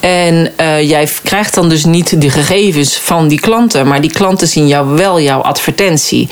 En 0.00 0.52
uh, 0.60 0.88
jij 0.88 1.08
krijgt 1.22 1.54
dan 1.54 1.68
dus 1.68 1.84
niet 1.84 2.20
de 2.20 2.30
gegevens 2.30 2.96
van 2.96 3.28
die 3.28 3.40
klanten. 3.40 3.86
Maar 3.86 4.00
die 4.00 4.12
klanten 4.12 4.48
zien 4.48 4.66
jou 4.66 4.96
wel 4.96 5.20
jouw 5.20 5.40
advertentie. 5.40 6.28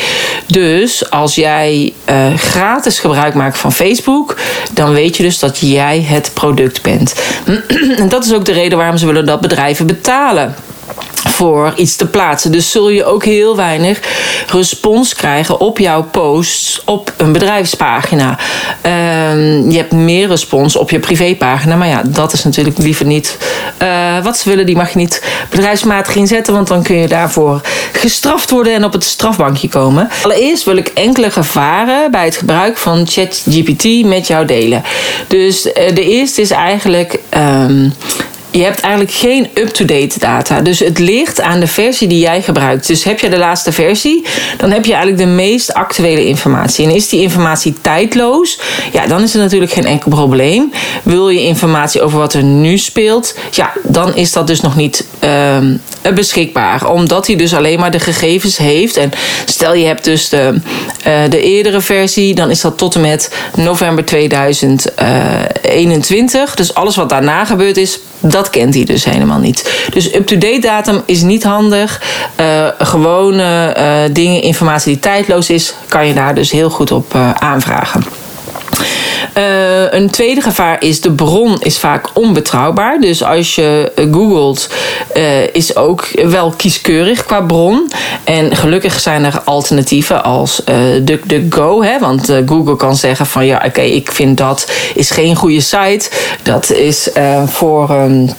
Dus 0.46 1.10
als 1.10 1.34
jij 1.34 1.92
gratis 2.36 2.98
gebruik 3.14 3.34
maakt 3.34 3.58
van 3.58 3.72
Facebook, 3.72 4.36
dan 4.72 4.92
weet 4.92 5.16
je 5.16 5.22
dus 5.22 5.38
dat 5.38 5.58
jij 5.58 6.02
het 6.02 6.30
product 6.34 6.82
bent. 6.82 7.14
en 8.00 8.08
dat 8.08 8.24
is 8.24 8.32
ook 8.32 8.44
de 8.44 8.52
reden 8.52 8.78
waarom 8.78 8.96
ze 8.96 9.06
willen 9.06 9.26
dat 9.26 9.40
bedrijven 9.40 9.86
betalen 9.86 10.54
voor 11.34 11.72
iets 11.76 11.96
te 11.96 12.06
plaatsen. 12.06 12.52
Dus 12.52 12.70
zul 12.70 12.88
je 12.88 13.04
ook 13.04 13.24
heel 13.24 13.56
weinig 13.56 14.00
respons 14.46 15.14
krijgen 15.14 15.60
op 15.60 15.78
jouw 15.78 16.02
posts 16.02 16.82
op 16.84 17.12
een 17.16 17.32
bedrijfspagina. 17.32 18.38
Uh, 18.86 18.92
je 19.70 19.76
hebt 19.76 19.92
meer 19.92 20.28
respons 20.28 20.76
op 20.76 20.90
je 20.90 20.98
privépagina, 20.98 21.76
maar 21.76 21.88
ja, 21.88 22.02
dat 22.06 22.32
is 22.32 22.44
natuurlijk 22.44 22.78
liever 22.78 23.06
niet 23.06 23.38
uh, 23.82 24.24
wat 24.24 24.38
ze 24.38 24.48
willen. 24.48 24.66
Die 24.66 24.76
mag 24.76 24.92
je 24.92 24.98
niet 24.98 25.22
bedrijfsmatig 25.50 26.14
inzetten, 26.14 26.54
want 26.54 26.68
dan 26.68 26.82
kun 26.82 26.96
je 26.96 27.08
daarvoor 27.08 27.60
gestraft 27.92 28.50
worden 28.50 28.74
en 28.74 28.84
op 28.84 28.92
het 28.92 29.04
strafbankje 29.04 29.68
komen. 29.68 30.10
Allereerst 30.22 30.64
wil 30.64 30.76
ik 30.76 30.88
enkele 30.88 31.30
gevaren 31.30 32.10
bij 32.10 32.24
het 32.24 32.36
gebruik 32.36 32.76
van 32.76 33.06
ChatGPT 33.08 34.04
met 34.04 34.26
jou 34.26 34.46
delen. 34.46 34.82
Dus 35.28 35.66
uh, 35.66 35.72
de 35.74 36.04
eerste 36.04 36.40
is 36.40 36.50
eigenlijk. 36.50 37.18
Um, 37.36 37.92
je 38.56 38.62
hebt 38.62 38.80
eigenlijk 38.80 39.14
geen 39.14 39.48
up-to-date 39.54 40.18
data. 40.18 40.60
Dus 40.60 40.78
het 40.78 40.98
ligt 40.98 41.40
aan 41.40 41.60
de 41.60 41.66
versie 41.66 42.08
die 42.08 42.18
jij 42.18 42.42
gebruikt. 42.42 42.86
Dus 42.86 43.04
heb 43.04 43.20
je 43.20 43.28
de 43.28 43.38
laatste 43.38 43.72
versie, 43.72 44.24
dan 44.56 44.70
heb 44.70 44.84
je 44.84 44.92
eigenlijk 44.92 45.22
de 45.22 45.30
meest 45.30 45.72
actuele 45.72 46.26
informatie. 46.26 46.84
En 46.84 46.94
is 46.94 47.08
die 47.08 47.20
informatie 47.20 47.74
tijdloos, 47.80 48.60
ja, 48.92 49.06
dan 49.06 49.22
is 49.22 49.34
er 49.34 49.40
natuurlijk 49.40 49.72
geen 49.72 49.86
enkel 49.86 50.10
probleem. 50.10 50.72
Wil 51.02 51.28
je 51.28 51.40
informatie 51.40 52.02
over 52.02 52.18
wat 52.18 52.34
er 52.34 52.42
nu 52.42 52.78
speelt, 52.78 53.34
ja, 53.50 53.72
dan 53.82 54.16
is 54.16 54.32
dat 54.32 54.46
dus 54.46 54.60
nog 54.60 54.76
niet 54.76 55.06
uh, 55.24 55.56
beschikbaar. 56.14 56.90
Omdat 56.90 57.26
hij 57.26 57.36
dus 57.36 57.54
alleen 57.54 57.78
maar 57.78 57.90
de 57.90 58.00
gegevens 58.00 58.56
heeft. 58.56 58.96
En 58.96 59.10
stel 59.44 59.74
je 59.74 59.86
hebt 59.86 60.04
dus 60.04 60.28
de, 60.28 60.60
uh, 61.06 61.22
de 61.28 61.42
eerdere 61.42 61.80
versie, 61.80 62.34
dan 62.34 62.50
is 62.50 62.60
dat 62.60 62.78
tot 62.78 62.94
en 62.94 63.00
met 63.00 63.34
november 63.56 64.04
2021. 64.04 66.54
Dus 66.54 66.74
alles 66.74 66.96
wat 66.96 67.08
daarna 67.08 67.44
gebeurd 67.44 67.76
is, 67.76 67.98
dat 68.30 68.50
kent 68.50 68.74
hij 68.74 68.84
dus 68.84 69.04
helemaal 69.04 69.38
niet. 69.38 69.86
Dus 69.92 70.14
up-to-date 70.14 70.60
datum 70.60 71.02
is 71.06 71.22
niet 71.22 71.44
handig. 71.44 72.02
Uh, 72.40 72.68
gewone 72.78 73.76
uh, 73.78 74.14
dingen, 74.14 74.42
informatie 74.42 74.92
die 74.92 75.00
tijdloos 75.00 75.50
is, 75.50 75.74
kan 75.88 76.06
je 76.06 76.14
daar 76.14 76.34
dus 76.34 76.50
heel 76.50 76.70
goed 76.70 76.92
op 76.92 77.14
uh, 77.14 77.30
aanvragen. 77.30 78.23
Uh, 79.38 79.92
een 79.92 80.10
tweede 80.10 80.40
gevaar 80.40 80.82
is 80.82 81.00
de 81.00 81.12
bron 81.12 81.56
is 81.60 81.78
vaak 81.78 82.08
onbetrouwbaar. 82.12 83.00
Dus 83.00 83.24
als 83.24 83.54
je 83.54 83.92
googelt, 83.96 84.68
uh, 85.16 85.54
is 85.54 85.76
ook 85.76 86.06
wel 86.24 86.50
kieskeurig 86.50 87.24
qua 87.24 87.40
bron. 87.40 87.90
En 88.24 88.56
gelukkig 88.56 89.00
zijn 89.00 89.24
er 89.24 89.40
alternatieven 89.44 90.24
als 90.24 90.62
uh, 90.68 90.76
DuckDuckGo. 91.02 91.82
Hè? 91.82 91.98
Want 91.98 92.32
Google 92.46 92.76
kan 92.76 92.96
zeggen 92.96 93.26
van 93.26 93.46
ja, 93.46 93.62
oké, 93.66 93.80
ik 93.80 94.12
vind 94.12 94.38
dat 94.38 94.70
is 94.94 95.10
geen 95.10 95.36
goede 95.36 95.60
site. 95.60 96.10
Dat 96.42 96.70
is 96.70 97.08
voor. 97.46 97.90
Um, 97.90 98.30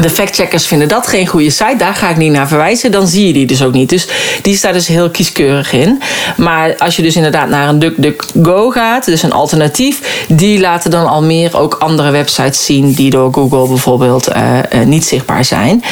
de 0.00 0.10
factcheckers 0.10 0.66
vinden 0.66 0.88
dat 0.88 1.06
geen 1.06 1.26
goede 1.26 1.50
site, 1.50 1.74
daar 1.78 1.94
ga 1.94 2.10
ik 2.10 2.16
niet 2.16 2.32
naar 2.32 2.48
verwijzen, 2.48 2.90
dan 2.90 3.06
zie 3.06 3.26
je 3.26 3.32
die 3.32 3.46
dus 3.46 3.62
ook 3.62 3.72
niet. 3.72 3.88
Dus 3.88 4.08
die 4.42 4.56
staat 4.56 4.72
dus 4.72 4.86
heel 4.86 5.10
kieskeurig 5.10 5.72
in. 5.72 6.02
Maar 6.36 6.76
als 6.76 6.96
je 6.96 7.02
dus 7.02 7.16
inderdaad 7.16 7.48
naar 7.48 7.68
een 7.68 7.78
DuckDuckGo 7.78 8.70
gaat, 8.70 9.04
dus 9.04 9.22
een 9.22 9.32
alternatief, 9.32 10.24
die 10.28 10.60
laten 10.60 10.90
dan 10.90 11.06
al 11.06 11.22
meer 11.22 11.58
ook 11.58 11.74
andere 11.78 12.10
websites 12.10 12.64
zien 12.64 12.92
die 12.92 13.10
door 13.10 13.32
Google 13.32 13.68
bijvoorbeeld 13.68 14.28
uh, 14.28 14.58
uh, 14.74 14.86
niet 14.86 15.04
zichtbaar 15.04 15.44
zijn. 15.44 15.82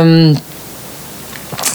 Um, 0.00 0.36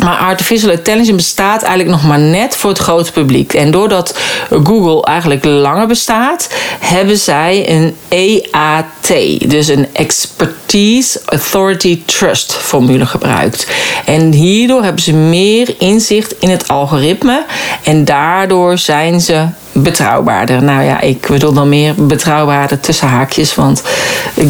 maar 0.03 0.17
artificial 0.17 0.71
intelligence 0.71 1.13
bestaat 1.15 1.61
eigenlijk 1.61 1.89
nog 1.89 2.07
maar 2.07 2.19
net 2.19 2.55
voor 2.55 2.69
het 2.69 2.79
grote 2.79 3.11
publiek. 3.11 3.53
En 3.53 3.71
doordat 3.71 4.17
Google 4.49 5.03
eigenlijk 5.03 5.45
langer 5.45 5.87
bestaat, 5.87 6.49
hebben 6.79 7.17
zij 7.17 7.69
een 7.69 7.95
EAT, 8.07 9.07
dus 9.49 9.67
een 9.67 9.87
Expertise 9.93 11.21
Authority 11.25 12.01
Trust 12.05 12.53
formule 12.53 13.05
gebruikt. 13.05 13.67
En 14.05 14.31
hierdoor 14.31 14.83
hebben 14.83 15.03
ze 15.03 15.13
meer 15.13 15.75
inzicht 15.77 16.35
in 16.39 16.49
het 16.49 16.67
algoritme 16.67 17.45
en 17.83 18.05
daardoor 18.05 18.77
zijn 18.77 19.21
ze 19.21 19.45
betrouwbaarder. 19.83 20.63
Nou 20.63 20.83
ja, 20.83 21.01
ik 21.01 21.27
bedoel 21.29 21.53
dan 21.53 21.69
meer 21.69 21.93
betrouwbaarder 21.95 22.79
tussen 22.79 23.07
haakjes. 23.07 23.55
Want 23.55 23.83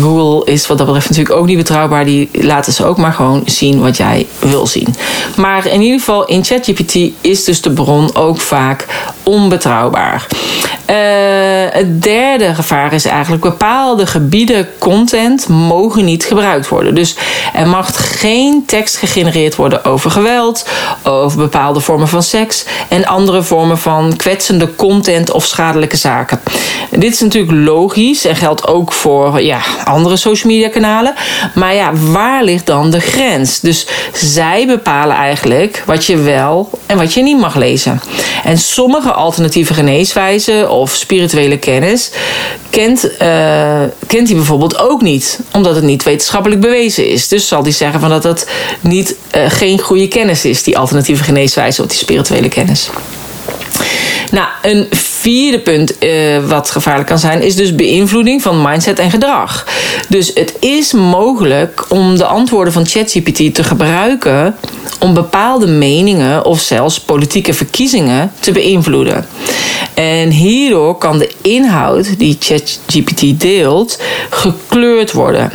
Google 0.01 0.51
is 0.51 0.67
wat 0.67 0.77
dat 0.77 0.87
betreft 0.87 1.09
natuurlijk 1.09 1.35
ook 1.35 1.45
niet 1.45 1.57
betrouwbaar. 1.57 2.05
Die 2.05 2.29
laten 2.31 2.73
ze 2.73 2.85
ook 2.85 2.97
maar 2.97 3.13
gewoon 3.13 3.41
zien 3.45 3.81
wat 3.81 3.97
jij 3.97 4.27
wil 4.39 4.67
zien. 4.67 4.95
Maar 5.35 5.65
in 5.65 5.81
ieder 5.81 5.99
geval 5.99 6.25
in 6.25 6.43
ChatGPT 6.43 6.95
is 7.21 7.43
dus 7.43 7.61
de 7.61 7.71
bron 7.71 8.15
ook 8.15 8.39
vaak 8.39 8.85
onbetrouwbaar. 9.23 10.27
Uh, 10.89 10.95
het 11.71 12.03
derde 12.03 12.55
gevaar 12.55 12.93
is 12.93 13.05
eigenlijk 13.05 13.41
bepaalde 13.43 14.05
gebieden 14.05 14.67
content 14.77 15.47
mogen 15.47 16.05
niet 16.05 16.25
gebruikt 16.25 16.67
worden. 16.67 16.95
Dus 16.95 17.15
er 17.53 17.67
mag 17.67 18.19
geen 18.19 18.63
tekst 18.65 18.97
gegenereerd 18.97 19.55
worden 19.55 19.85
over 19.85 20.11
geweld, 20.11 20.67
over 21.03 21.37
bepaalde 21.37 21.79
vormen 21.79 22.07
van 22.07 22.23
seks 22.23 22.65
en 22.87 23.05
andere 23.05 23.43
vormen 23.43 23.77
van 23.77 24.15
kwetsende 24.15 24.75
content 24.75 25.18
of 25.33 25.45
schadelijke 25.45 25.97
zaken. 25.97 26.39
Dit 26.89 27.13
is 27.13 27.19
natuurlijk 27.19 27.67
logisch 27.67 28.25
en 28.25 28.35
geldt 28.35 28.67
ook 28.67 28.93
voor 28.93 29.41
ja, 29.41 29.59
andere 29.83 30.17
social 30.17 30.51
media 30.51 30.69
kanalen. 30.69 31.13
Maar 31.55 31.75
ja, 31.75 31.93
waar 31.93 32.43
ligt 32.43 32.65
dan 32.65 32.89
de 32.89 32.99
grens? 32.99 33.59
Dus 33.59 33.87
zij 34.13 34.67
bepalen 34.67 35.15
eigenlijk 35.15 35.83
wat 35.85 36.05
je 36.05 36.17
wel 36.17 36.69
en 36.85 36.97
wat 36.97 37.13
je 37.13 37.21
niet 37.21 37.39
mag 37.39 37.55
lezen. 37.55 38.01
En 38.43 38.57
sommige 38.57 39.11
alternatieve 39.11 39.73
geneeswijzen 39.73 40.71
of 40.71 40.91
spirituele 40.95 41.57
kennis 41.57 42.11
kent, 42.69 43.03
uh, 43.05 43.81
kent 44.07 44.27
hij 44.27 44.35
bijvoorbeeld 44.35 44.77
ook 44.79 45.01
niet, 45.01 45.39
omdat 45.51 45.75
het 45.75 45.83
niet 45.83 46.03
wetenschappelijk 46.03 46.61
bewezen 46.61 47.07
is. 47.07 47.27
Dus 47.27 47.47
zal 47.47 47.61
hij 47.61 47.71
zeggen 47.71 47.99
van 47.99 48.09
dat 48.09 48.23
het 48.23 48.47
niet, 48.81 49.15
uh, 49.35 49.41
geen 49.47 49.79
goede 49.79 50.07
kennis 50.07 50.45
is, 50.45 50.63
die 50.63 50.77
alternatieve 50.77 51.23
geneeswijze 51.23 51.81
of 51.81 51.87
die 51.87 51.97
spirituele 51.97 52.49
kennis. 52.49 52.89
Nou, 54.31 54.47
een 54.61 54.87
vierde 55.19 55.59
punt 55.59 56.03
uh, 56.03 56.47
wat 56.47 56.71
gevaarlijk 56.71 57.07
kan 57.07 57.19
zijn, 57.19 57.41
is 57.41 57.55
dus 57.55 57.75
beïnvloeding 57.75 58.41
van 58.41 58.61
mindset 58.61 58.99
en 58.99 59.11
gedrag. 59.11 59.67
Dus 60.07 60.31
het 60.33 60.53
is 60.59 60.91
mogelijk 60.93 61.85
om 61.89 62.17
de 62.17 62.25
antwoorden 62.25 62.73
van 62.73 62.85
ChatGPT 62.85 63.55
te 63.55 63.63
gebruiken 63.63 64.55
om 64.99 65.13
bepaalde 65.13 65.67
meningen 65.67 66.45
of 66.45 66.59
zelfs 66.59 66.99
politieke 66.99 67.53
verkiezingen 67.53 68.31
te 68.39 68.51
beïnvloeden. 68.51 69.25
En 69.93 70.29
hierdoor 70.29 70.97
kan 70.97 71.17
de 71.17 71.31
inhoud 71.41 72.19
die 72.19 72.37
ChatGPT 72.39 73.39
deelt 73.39 74.01
gekleurd 74.29 75.11
worden 75.11 75.51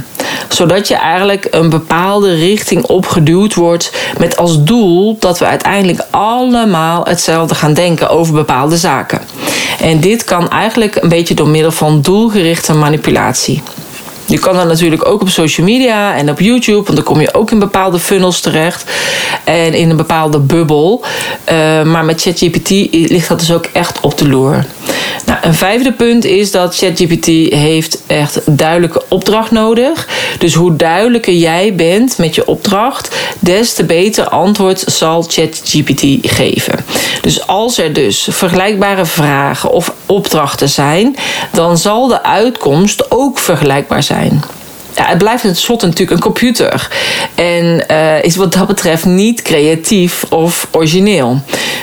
zodat 0.48 0.88
je 0.88 0.94
eigenlijk 0.94 1.46
een 1.50 1.70
bepaalde 1.70 2.34
richting 2.34 2.84
opgeduwd 2.84 3.54
wordt 3.54 3.92
met 4.18 4.36
als 4.36 4.64
doel 4.64 5.16
dat 5.18 5.38
we 5.38 5.46
uiteindelijk 5.46 6.04
allemaal 6.10 7.04
hetzelfde 7.04 7.54
gaan 7.54 7.74
denken 7.74 8.08
over 8.10 8.34
bepaalde 8.34 8.76
zaken. 8.76 9.20
En 9.80 10.00
dit 10.00 10.24
kan 10.24 10.48
eigenlijk 10.48 10.96
een 10.96 11.08
beetje 11.08 11.34
door 11.34 11.48
middel 11.48 11.72
van 11.72 12.00
doelgerichte 12.02 12.74
manipulatie. 12.74 13.62
Je 14.34 14.40
kan 14.40 14.56
dat 14.56 14.66
natuurlijk 14.66 15.06
ook 15.06 15.20
op 15.20 15.28
social 15.28 15.66
media 15.66 16.16
en 16.16 16.30
op 16.30 16.40
YouTube, 16.40 16.82
want 16.82 16.96
dan 16.96 17.02
kom 17.02 17.20
je 17.20 17.34
ook 17.34 17.50
in 17.50 17.58
bepaalde 17.58 17.98
funnels 17.98 18.40
terecht 18.40 18.90
en 19.44 19.74
in 19.74 19.90
een 19.90 19.96
bepaalde 19.96 20.38
bubbel. 20.38 21.04
Uh, 21.52 21.82
maar 21.82 22.04
met 22.04 22.22
ChatGPT 22.22 22.70
ligt 22.90 23.28
dat 23.28 23.38
dus 23.38 23.52
ook 23.52 23.64
echt 23.72 24.00
op 24.00 24.18
de 24.18 24.28
loer. 24.28 24.64
Nou, 25.26 25.38
een 25.42 25.54
vijfde 25.54 25.92
punt 25.92 26.24
is 26.24 26.50
dat 26.50 26.76
ChatGPT 26.76 27.26
heeft 27.54 28.02
echt 28.06 28.40
duidelijke 28.44 29.02
opdracht 29.08 29.50
nodig. 29.50 30.08
Dus 30.38 30.54
hoe 30.54 30.76
duidelijker 30.76 31.34
jij 31.34 31.74
bent 31.74 32.18
met 32.18 32.34
je 32.34 32.46
opdracht, 32.46 33.16
des 33.38 33.74
te 33.74 33.84
beter 33.84 34.28
antwoord 34.28 34.84
zal 34.86 35.22
ChatGPT 35.22 36.04
geven. 36.22 36.84
Dus 37.20 37.46
als 37.46 37.78
er 37.78 37.92
dus 37.92 38.28
vergelijkbare 38.30 39.04
vragen 39.04 39.70
of 39.70 39.92
opdrachten 40.06 40.68
zijn, 40.68 41.16
dan 41.52 41.78
zal 41.78 42.06
de 42.08 42.22
uitkomst 42.22 43.10
ook 43.10 43.38
vergelijkbaar 43.38 44.02
zijn 44.02 44.42
ja, 44.96 45.06
het 45.06 45.18
blijft 45.18 45.42
tenslotte 45.42 45.86
natuurlijk 45.86 46.16
een 46.16 46.32
computer. 46.32 46.88
En 47.34 47.84
uh, 47.90 48.22
is 48.22 48.36
wat 48.36 48.52
dat 48.52 48.66
betreft 48.66 49.04
niet 49.04 49.42
creatief 49.42 50.24
of 50.28 50.68
origineel. 50.70 51.40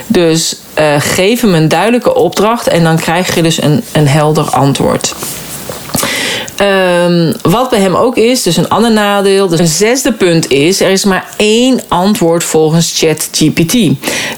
Dus 0.07 0.55
uh, 0.79 0.95
geef 0.97 1.41
hem 1.41 1.53
een 1.53 1.67
duidelijke 1.67 2.15
opdracht 2.15 2.67
en 2.67 2.83
dan 2.83 2.95
krijg 2.95 3.35
je 3.35 3.41
dus 3.41 3.61
een, 3.61 3.83
een 3.91 4.07
helder 4.07 4.43
antwoord. 4.43 5.15
Um, 6.61 7.33
wat 7.41 7.69
bij 7.69 7.79
hem 7.79 7.95
ook 7.95 8.17
is, 8.17 8.43
dus 8.43 8.57
een 8.57 8.69
ander 8.69 8.91
nadeel. 8.91 9.47
Dus 9.47 9.59
een 9.59 9.67
zesde 9.67 10.13
punt 10.13 10.51
is, 10.51 10.81
er 10.81 10.89
is 10.89 11.05
maar 11.05 11.25
één 11.37 11.79
antwoord 11.87 12.43
volgens 12.43 12.93
ChatGPT. 12.99 13.77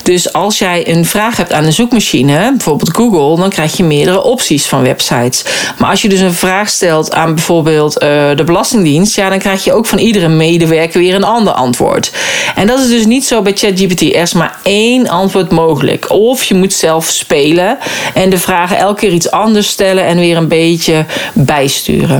Dus 0.03 0.33
als 0.33 0.59
jij 0.59 0.87
een 0.87 1.05
vraag 1.05 1.37
hebt 1.37 1.53
aan 1.53 1.65
een 1.65 1.73
zoekmachine, 1.73 2.49
bijvoorbeeld 2.51 2.95
Google, 2.95 3.41
dan 3.41 3.49
krijg 3.49 3.77
je 3.77 3.83
meerdere 3.83 4.23
opties 4.23 4.65
van 4.65 4.81
websites. 4.81 5.43
Maar 5.77 5.89
als 5.89 6.01
je 6.01 6.09
dus 6.09 6.19
een 6.19 6.33
vraag 6.33 6.69
stelt 6.69 7.13
aan 7.13 7.33
bijvoorbeeld 7.33 7.93
uh, 8.03 8.09
de 8.35 8.43
Belastingdienst, 8.45 9.15
ja, 9.15 9.29
dan 9.29 9.39
krijg 9.39 9.63
je 9.63 9.73
ook 9.73 9.85
van 9.85 9.97
iedere 9.97 10.27
medewerker 10.27 10.99
weer 10.99 11.15
een 11.15 11.23
ander 11.23 11.53
antwoord. 11.53 12.11
En 12.55 12.67
dat 12.67 12.79
is 12.79 12.87
dus 12.87 13.05
niet 13.05 13.25
zo 13.25 13.41
bij 13.41 13.53
ChatGPT. 13.55 14.01
Er 14.01 14.21
is 14.21 14.33
maar 14.33 14.57
één 14.63 15.07
antwoord 15.07 15.51
mogelijk. 15.51 16.09
Of 16.09 16.43
je 16.43 16.55
moet 16.55 16.73
zelf 16.73 17.05
spelen 17.05 17.77
en 18.13 18.29
de 18.29 18.37
vragen 18.37 18.77
elke 18.77 18.99
keer 18.99 19.11
iets 19.11 19.31
anders 19.31 19.67
stellen 19.67 20.05
en 20.05 20.17
weer 20.17 20.37
een 20.37 20.47
beetje 20.47 21.05
bijsturen. 21.33 22.12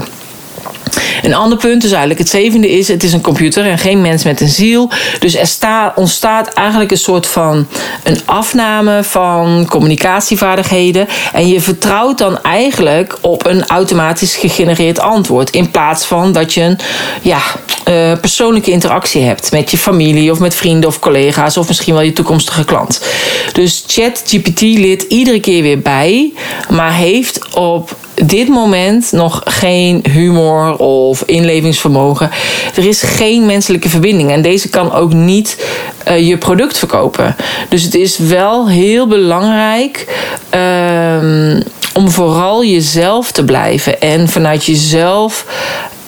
Een 1.24 1.34
ander 1.34 1.58
punt, 1.58 1.82
dus 1.82 1.92
eigenlijk 1.92 2.20
het 2.20 2.30
zevende 2.30 2.70
is: 2.70 2.88
het 2.88 3.04
is 3.04 3.14
een 3.14 3.22
computer 3.22 3.66
en 3.66 3.78
geen 3.78 4.02
mens 4.02 4.24
met 4.24 4.42
een 4.42 4.50
ziel. 4.50 4.92
Dus 5.20 5.36
er 5.36 5.48
sta, 5.48 5.94
ontstaat 5.96 6.54
eigenlijk 6.54 6.92
een 6.92 6.98
soort 6.98 7.28
van 7.28 7.68
een 8.04 8.20
afname 8.26 9.04
van 9.04 9.66
communicatievaardigheden. 9.70 11.08
En 11.34 11.48
je 11.48 11.62
vertrouwt 11.62 12.18
dan 12.18 12.42
eigenlijk 12.42 13.18
op 13.22 13.46
een 13.46 13.68
automatisch 13.68 14.36
gegenereerd 14.36 15.00
antwoord. 15.00 15.50
In 15.50 15.72
plaats 15.72 16.06
van 16.06 16.32
dat 16.32 16.54
je 16.54 16.62
een, 16.62 16.80
ja, 17.22 17.42
uh, 17.90 18.20
persoonlijke 18.20 18.72
interactie 18.72 19.22
hebt 19.22 19.52
met 19.52 19.72
je 19.72 19.78
familie 19.78 20.32
of 20.32 20.40
met 20.40 20.56
vrienden 20.56 20.90
of 20.90 21.00
collega's 21.00 21.58
of 21.58 21.68
misschien 21.68 21.94
wel 21.94 22.04
je 22.04 22.14
toekomstige 22.14 22.66
klant. 22.66 23.06
Dus 23.54 23.84
ChatGPT 23.88 24.62
leert 24.62 25.02
iedere 25.02 25.40
keer 25.40 25.62
weer 25.62 25.82
bij, 25.82 26.34
maar 26.70 26.94
heeft 26.94 27.56
op 27.56 27.96
dit 28.14 28.48
moment 28.48 29.12
nog 29.12 29.42
geen 29.44 30.06
humor 30.12 30.76
of 30.78 31.24
inlevingsvermogen. 31.26 32.30
Er 32.76 32.88
is 32.88 33.02
geen 33.02 33.46
menselijke 33.46 33.90
verbinding 33.90 34.32
en 34.32 34.42
deze 34.42 34.70
kan 34.70 34.94
ook 34.94 35.14
niet 35.14 35.66
uh, 36.08 36.28
je 36.28 36.38
product 36.38 36.78
verkopen. 36.78 37.36
Dus 37.70 37.84
het 37.84 37.96
is 37.96 38.18
wel 38.18 38.70
heel 38.70 39.08
belangrijk. 39.08 40.08
Uh, 40.56 41.60
om 41.94 42.10
vooral 42.10 42.64
jezelf 42.64 43.32
te 43.32 43.44
blijven 43.44 44.02
en 44.02 44.30
vanuit 44.30 44.66
jezelf 44.66 45.46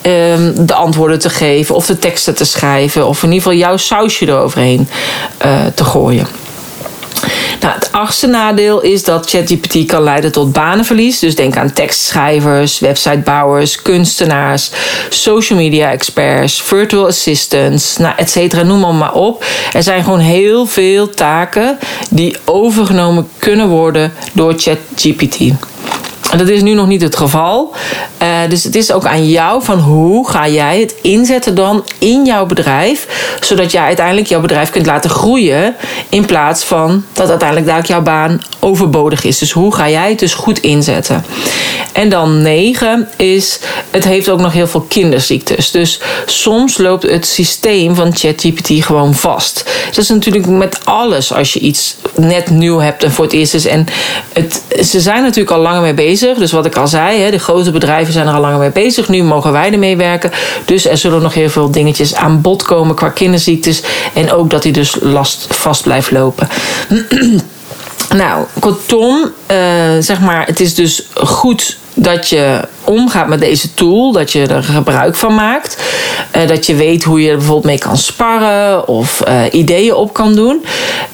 um, 0.02 0.66
de 0.66 0.74
antwoorden 0.74 1.18
te 1.18 1.30
geven 1.30 1.74
of 1.74 1.86
de 1.86 1.98
teksten 1.98 2.34
te 2.34 2.44
schrijven 2.44 3.06
of 3.06 3.22
in 3.22 3.32
ieder 3.32 3.42
geval 3.42 3.58
jouw 3.58 3.76
sausje 3.76 4.26
eroverheen 4.26 4.88
uh, 5.44 5.52
te 5.74 5.84
gooien. 5.84 6.26
Nou, 7.60 7.74
het 7.74 7.92
achtste 7.92 8.26
nadeel 8.26 8.82
is 8.82 9.04
dat 9.04 9.30
ChatGPT 9.30 9.86
kan 9.86 10.02
leiden 10.02 10.32
tot 10.32 10.52
banenverlies. 10.52 11.18
Dus 11.18 11.34
denk 11.34 11.56
aan 11.56 11.72
tekstschrijvers, 11.72 12.78
websitebouwers, 12.78 13.82
kunstenaars, 13.82 14.70
social 15.08 15.58
media 15.58 15.90
experts, 15.90 16.62
virtual 16.62 17.06
assistants, 17.06 17.96
nou, 17.96 18.14
et 18.16 18.30
cetera, 18.30 18.62
noem 18.62 18.98
maar 18.98 19.14
op. 19.14 19.44
Er 19.72 19.82
zijn 19.82 20.04
gewoon 20.04 20.18
heel 20.18 20.66
veel 20.66 21.10
taken 21.10 21.78
die 22.10 22.36
overgenomen 22.44 23.28
kunnen 23.38 23.68
worden 23.68 24.12
door 24.32 24.54
ChatGPT. 24.56 25.38
Dat 26.30 26.48
is 26.48 26.62
nu 26.62 26.74
nog 26.74 26.86
niet 26.86 27.02
het 27.02 27.16
geval. 27.16 27.72
Uh, 28.22 28.28
dus 28.48 28.64
het 28.64 28.74
is 28.74 28.92
ook 28.92 29.06
aan 29.06 29.28
jou 29.28 29.62
van 29.62 29.78
hoe 29.78 30.28
ga 30.28 30.48
jij 30.48 30.80
het 30.80 30.94
inzetten 31.02 31.54
dan 31.54 31.84
in 31.98 32.24
jouw 32.24 32.46
bedrijf, 32.46 33.06
zodat 33.40 33.72
jij 33.72 33.82
uiteindelijk 33.82 34.26
jouw 34.26 34.40
bedrijf 34.40 34.70
kunt 34.70 34.86
laten 34.86 35.10
groeien 35.10 35.74
in 36.08 36.24
plaats 36.24 36.64
van 36.64 37.04
dat 37.12 37.28
uiteindelijk 37.28 37.68
daar 37.68 37.86
jouw 37.86 38.02
baan 38.02 38.40
overbodig 38.60 39.24
is. 39.24 39.38
Dus 39.38 39.52
hoe 39.52 39.74
ga 39.74 39.88
jij 39.88 40.08
het 40.08 40.18
dus 40.18 40.34
goed 40.34 40.58
inzetten? 40.58 41.24
En 41.92 42.08
dan 42.08 42.42
negen 42.42 43.08
is, 43.16 43.60
het 43.90 44.04
heeft 44.04 44.28
ook 44.28 44.40
nog 44.40 44.52
heel 44.52 44.66
veel 44.66 44.86
kinderziektes. 44.88 45.70
Dus 45.70 46.00
soms 46.26 46.78
loopt 46.78 47.02
het 47.02 47.26
systeem 47.26 47.94
van 47.94 48.16
ChatGPT 48.16 48.84
gewoon 48.84 49.14
vast. 49.14 49.64
Dat 49.86 49.98
is 49.98 50.08
natuurlijk 50.08 50.46
met 50.46 50.78
alles 50.84 51.32
als 51.32 51.52
je 51.52 51.60
iets 51.60 51.96
net 52.14 52.50
nieuw 52.50 52.78
hebt 52.78 53.02
en 53.02 53.12
voor 53.12 53.24
het 53.24 53.34
eerst 53.34 53.54
is. 53.54 53.66
En 53.66 53.86
het, 54.32 54.62
ze 54.84 55.00
zijn 55.00 55.22
natuurlijk 55.22 55.56
al 55.56 55.62
langer 55.62 55.82
mee 55.82 55.94
bezig. 55.94 56.15
Dus 56.20 56.52
wat 56.52 56.66
ik 56.66 56.76
al 56.76 56.88
zei, 56.88 57.30
de 57.30 57.38
grote 57.38 57.70
bedrijven 57.70 58.12
zijn 58.12 58.26
er 58.26 58.34
al 58.34 58.40
langer 58.40 58.58
mee 58.58 58.70
bezig. 58.70 59.08
Nu 59.08 59.22
mogen 59.22 59.52
wij 59.52 59.72
ermee 59.72 59.96
werken. 59.96 60.30
Dus 60.64 60.86
er 60.86 60.98
zullen 60.98 61.22
nog 61.22 61.34
heel 61.34 61.50
veel 61.50 61.70
dingetjes 61.70 62.14
aan 62.14 62.40
bod 62.40 62.62
komen 62.62 62.94
qua 62.94 63.08
kinderziektes. 63.08 63.82
En 64.14 64.32
ook 64.32 64.50
dat 64.50 64.62
hij 64.62 64.72
dus 64.72 64.96
last 65.00 65.46
vast 65.50 65.82
blijft 65.82 66.10
lopen. 66.10 66.48
Nou, 68.14 68.44
kortom, 68.60 69.32
uh, 69.50 69.56
zeg 70.00 70.20
maar, 70.20 70.46
het 70.46 70.60
is 70.60 70.74
dus 70.74 71.06
goed 71.14 71.78
dat 71.94 72.28
je 72.28 72.60
omgaat 72.86 73.28
met 73.28 73.40
deze 73.40 73.74
tool, 73.74 74.12
dat 74.12 74.32
je 74.32 74.46
er 74.46 74.62
gebruik 74.62 75.16
van 75.16 75.34
maakt. 75.34 75.82
Uh, 76.36 76.48
dat 76.48 76.66
je 76.66 76.74
weet 76.74 77.04
hoe 77.04 77.22
je 77.22 77.28
er 77.30 77.36
bijvoorbeeld 77.36 77.66
mee 77.66 77.78
kan 77.78 77.96
sparren 77.96 78.88
of 78.88 79.22
uh, 79.28 79.40
ideeën 79.50 79.94
op 79.94 80.12
kan 80.12 80.34
doen. 80.34 80.64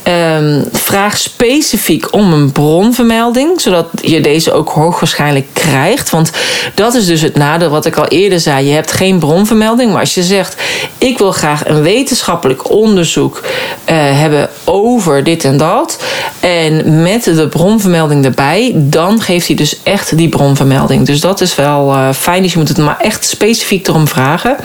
Uh, 0.09 0.61
vraag 0.73 1.19
specifiek 1.19 2.13
om 2.13 2.33
een 2.33 2.53
bronvermelding, 2.53 3.61
zodat 3.61 3.87
je 4.03 4.21
deze 4.21 4.53
ook 4.53 4.69
hoogwaarschijnlijk 4.69 5.47
krijgt. 5.53 6.11
Want 6.11 6.31
dat 6.75 6.95
is 6.95 7.07
dus 7.07 7.21
het 7.21 7.35
nadeel 7.35 7.71
wat 7.71 7.87
ik 7.87 7.97
al 7.97 8.09
eerder 8.09 8.41
zei. 8.41 8.67
Je 8.67 8.73
hebt 8.73 8.93
geen 8.93 9.19
bronvermelding, 9.19 9.91
maar 9.91 10.01
als 10.01 10.15
je 10.15 10.23
zegt: 10.23 10.57
Ik 10.99 11.19
wil 11.19 11.33
graag 11.33 11.69
een 11.69 11.83
wetenschappelijk 11.83 12.71
onderzoek 12.71 13.41
uh, 13.43 13.51
hebben 13.95 14.51
over 14.65 15.25
dit 15.25 15.45
en 15.45 15.57
dat. 15.57 15.99
En 16.41 17.03
met 17.03 17.25
de 17.25 17.49
bronvermelding 17.49 18.25
erbij, 18.25 18.73
dan 18.75 19.21
geeft 19.21 19.47
hij 19.47 19.57
dus 19.57 19.83
echt 19.83 20.17
die 20.17 20.29
bronvermelding. 20.29 21.07
Dus 21.07 21.21
dat 21.21 21.41
is 21.41 21.55
wel 21.63 21.95
uh, 21.95 22.13
fijn. 22.13 22.43
Dus 22.43 22.53
je 22.53 22.59
moet 22.59 22.69
het 22.69 22.79
maar 22.79 23.01
echt 23.01 23.25
specifiek 23.25 23.87
erom 23.87 24.09
vragen. 24.09 24.57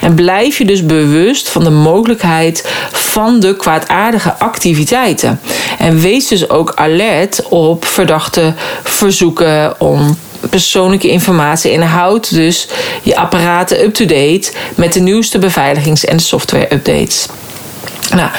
En 0.00 0.14
blijf 0.14 0.58
je 0.58 0.64
dus 0.64 0.86
bewust 0.86 1.48
van 1.48 1.64
de 1.64 1.70
mogelijkheid 1.70 2.68
van 2.92 3.40
de 3.40 3.56
kwaadaardige 3.56 4.34
activiteiten. 4.38 5.40
En 5.78 6.00
wees 6.00 6.28
dus 6.28 6.48
ook 6.48 6.72
alert 6.74 7.48
op 7.48 7.84
verdachte 7.84 8.54
verzoeken 8.82 9.80
om 9.80 10.18
persoonlijke 10.50 11.08
informatie 11.08 11.72
en 11.72 11.82
houd 11.82 12.34
dus 12.34 12.68
je 13.02 13.16
apparaten 13.16 13.82
up-to-date 13.84 14.52
met 14.74 14.92
de 14.92 15.00
nieuwste 15.00 15.38
beveiligings- 15.38 16.04
en 16.04 16.20
software-updates. 16.20 17.26
Nou, 18.14 18.30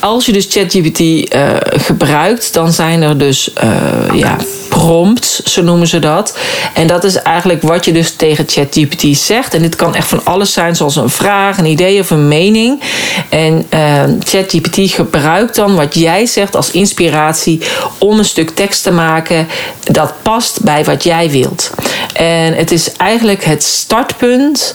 als 0.00 0.26
je 0.26 0.32
dus 0.32 0.46
ChatGPT 0.50 1.00
uh, 1.00 1.50
gebruikt, 1.60 2.54
dan 2.54 2.72
zijn 2.72 3.02
er 3.02 3.18
dus 3.18 3.50
uh, 3.64 4.18
ja, 4.18 4.36
prompts, 4.68 5.42
zo 5.42 5.62
noemen 5.62 5.86
ze 5.86 5.98
dat. 5.98 6.38
En 6.74 6.86
dat 6.86 7.04
is 7.04 7.16
eigenlijk 7.16 7.62
wat 7.62 7.84
je 7.84 7.92
dus 7.92 8.14
tegen 8.14 8.44
ChatGPT 8.48 9.16
zegt. 9.16 9.54
En 9.54 9.62
dit 9.62 9.76
kan 9.76 9.94
echt 9.94 10.08
van 10.08 10.24
alles 10.24 10.52
zijn, 10.52 10.76
zoals 10.76 10.96
een 10.96 11.10
vraag, 11.10 11.58
een 11.58 11.66
idee 11.66 12.00
of 12.00 12.10
een 12.10 12.28
mening. 12.28 12.80
En 13.28 13.66
uh, 13.74 14.02
ChatGPT 14.18 14.90
gebruikt 14.90 15.54
dan 15.54 15.74
wat 15.74 15.94
jij 15.94 16.26
zegt 16.26 16.56
als 16.56 16.70
inspiratie 16.70 17.60
om 17.98 18.18
een 18.18 18.24
stuk 18.24 18.50
tekst 18.50 18.82
te 18.82 18.90
maken 18.90 19.48
dat 19.82 20.12
past 20.22 20.62
bij 20.62 20.84
wat 20.84 21.04
jij 21.04 21.30
wilt. 21.30 21.70
En 22.12 22.54
het 22.54 22.70
is 22.70 22.92
eigenlijk 22.92 23.44
het 23.44 23.62
startpunt 23.64 24.74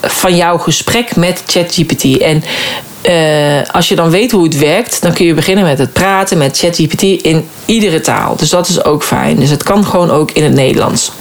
van 0.00 0.36
jouw 0.36 0.58
gesprek 0.58 1.16
met 1.16 1.42
ChatGPT. 1.46 2.18
En 2.18 2.42
uh, 3.08 3.60
als 3.72 3.88
je 3.88 3.96
dan 3.96 4.10
weet 4.10 4.30
hoe 4.30 4.44
het 4.44 4.58
werkt, 4.58 5.02
dan 5.02 5.12
kun 5.12 5.26
je 5.26 5.34
beginnen 5.34 5.64
met 5.64 5.78
het 5.78 5.92
praten 5.92 6.38
met 6.38 6.58
ChatGPT 6.58 7.02
in 7.02 7.48
iedere 7.64 8.00
taal. 8.00 8.36
Dus 8.36 8.50
dat 8.50 8.68
is 8.68 8.84
ook 8.84 9.02
fijn. 9.02 9.36
Dus 9.36 9.50
het 9.50 9.62
kan 9.62 9.86
gewoon 9.86 10.10
ook 10.10 10.30
in 10.30 10.44
het 10.44 10.54
Nederlands. 10.54 11.12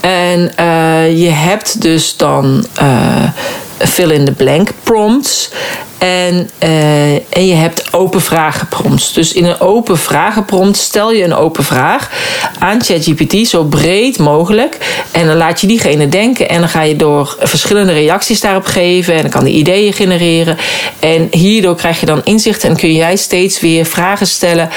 En 0.00 0.52
uh, 0.60 1.18
je 1.18 1.28
hebt 1.28 1.82
dus 1.82 2.16
dan 2.16 2.66
uh, 2.82 3.28
fill 3.86 4.10
in 4.10 4.24
the 4.24 4.32
blank 4.32 4.70
prompts. 4.82 5.50
En, 6.00 6.50
uh, 6.62 7.12
en 7.12 7.46
je 7.46 7.54
hebt 7.54 7.92
open 7.92 8.20
vragenprompts. 8.20 9.12
Dus 9.12 9.32
in 9.32 9.44
een 9.44 9.60
open 9.60 9.98
vragenprompt 9.98 10.76
stel 10.76 11.12
je 11.12 11.24
een 11.24 11.34
open 11.34 11.64
vraag 11.64 12.10
aan 12.58 12.82
ChatGPT 12.82 13.48
zo 13.48 13.64
breed 13.64 14.18
mogelijk. 14.18 14.76
En 15.10 15.26
dan 15.26 15.36
laat 15.36 15.60
je 15.60 15.66
diegene 15.66 16.08
denken. 16.08 16.48
En 16.48 16.60
dan 16.60 16.68
ga 16.68 16.82
je 16.82 16.96
door 16.96 17.36
verschillende 17.40 17.92
reacties 17.92 18.40
daarop 18.40 18.64
geven. 18.64 19.14
En 19.14 19.22
dan 19.22 19.30
kan 19.30 19.44
die 19.44 19.54
ideeën 19.54 19.92
genereren. 19.92 20.56
En 20.98 21.28
hierdoor 21.30 21.76
krijg 21.76 22.00
je 22.00 22.06
dan 22.06 22.20
inzicht. 22.24 22.64
En 22.64 22.76
kun 22.76 22.92
jij 22.92 23.16
steeds 23.16 23.60
weer 23.60 23.84
vragen 23.84 24.26
stellen. 24.26 24.68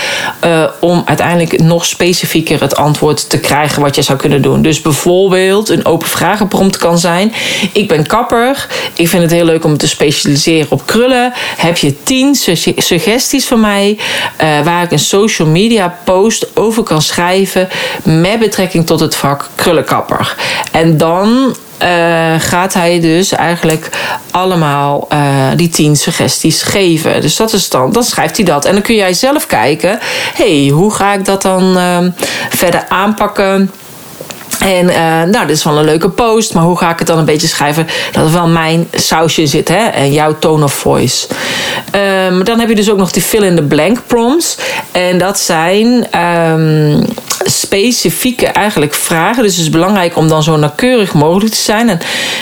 Uh, 0.46 0.64
om 0.80 1.04
uiteindelijk 1.06 1.62
nog 1.62 1.86
specifieker 1.86 2.62
het 2.62 2.76
antwoord 2.76 3.30
te 3.30 3.40
krijgen 3.40 3.82
wat 3.82 3.96
je 3.96 4.02
zou 4.02 4.18
kunnen 4.18 4.42
doen. 4.42 4.62
Dus 4.62 4.82
bijvoorbeeld 4.82 5.70
een 5.70 5.86
open 5.86 6.08
vragenprompt 6.08 6.78
kan 6.78 7.00
zijn. 7.00 7.34
Ik 7.74 7.88
ben 7.88 8.08
kapper. 8.08 8.68
Ik 8.96 9.08
vind 9.08 9.22
het 9.22 9.32
heel 9.32 9.46
leuk 9.46 9.64
om 9.64 9.78
te 9.78 9.88
specialiseren 9.88 10.72
op 10.72 10.86
krullen 10.86 11.32
heb 11.58 11.78
je 11.78 12.04
tien 12.04 12.36
suggesties 12.78 13.46
van 13.46 13.60
mij 13.60 13.98
uh, 14.42 14.62
waar 14.62 14.84
ik 14.84 14.92
een 14.92 15.00
social 15.00 15.48
media 15.48 15.98
post 16.04 16.48
over 16.56 16.84
kan 16.84 17.02
schrijven 17.02 17.70
met 18.04 18.40
betrekking 18.40 18.86
tot 18.86 19.00
het 19.00 19.16
vak 19.16 19.50
krullenkapper. 19.56 20.36
En 20.72 20.98
dan 20.98 21.56
uh, 21.84 22.34
gaat 22.38 22.74
hij 22.74 23.00
dus 23.00 23.32
eigenlijk 23.32 23.90
allemaal 24.32 25.08
uh, 25.14 25.48
die 25.56 25.70
tien 25.70 25.96
suggesties 25.96 26.62
geven. 26.62 27.22
Dus 27.22 27.36
dat 27.36 27.54
is 27.54 27.70
dan, 27.70 27.92
dan 27.92 28.04
schrijft 28.04 28.38
hij 28.38 28.46
dat. 28.46 28.66
En 28.66 28.74
dan 28.74 28.82
kun 28.82 28.96
jij 28.96 29.14
zelf 29.14 29.48
kijken, 29.48 30.00
hey, 30.34 30.70
hoe 30.74 30.94
ga 30.94 31.14
ik 31.14 31.26
dat 31.26 31.42
dan 31.42 31.78
uh, 31.78 31.98
verder 32.50 32.86
aanpakken? 32.90 33.72
En 34.60 34.86
uh, 34.86 34.96
nou, 35.24 35.48
dit 35.48 35.58
is 35.58 35.64
wel 35.64 35.78
een 35.78 35.86
leuke 35.86 36.10
post, 36.10 36.54
maar 36.54 36.64
hoe 36.64 36.78
ga 36.78 36.92
ik 36.92 37.00
het 37.00 37.08
dan 37.08 37.18
een 37.18 37.26
beetje 37.26 37.48
schrijven 37.48 37.88
dat 38.12 38.26
er 38.26 38.32
wel 38.32 38.48
mijn 38.48 38.88
sausje 38.94 39.48
zit 39.48 39.68
hè? 39.68 39.88
en 39.88 40.12
jouw 40.12 40.40
tone 40.40 40.64
of 40.64 40.74
voice. 40.74 41.28
Um, 42.28 42.44
dan 42.44 42.60
heb 42.60 42.70
je 42.70 42.76
dus 42.76 42.90
ook 42.90 42.98
nog 42.98 43.12
die 43.12 43.22
fill-in-the-blank 43.22 44.00
prompts. 44.08 44.58
En 44.92 45.18
dat 45.18 45.40
zijn 45.40 46.20
um, 46.20 47.06
specifieke 47.46 48.46
eigenlijk 48.46 48.94
vragen. 48.94 49.44
Dus 49.44 49.52
het 49.52 49.62
is 49.62 49.70
belangrijk 49.70 50.18
om 50.18 50.28
dan 50.28 50.44
zo 50.44 50.58
nauwkeurig 50.58 51.14
mogelijk 51.14 51.54
te 51.54 51.62
zijn 51.62 51.90
en 51.90 52.00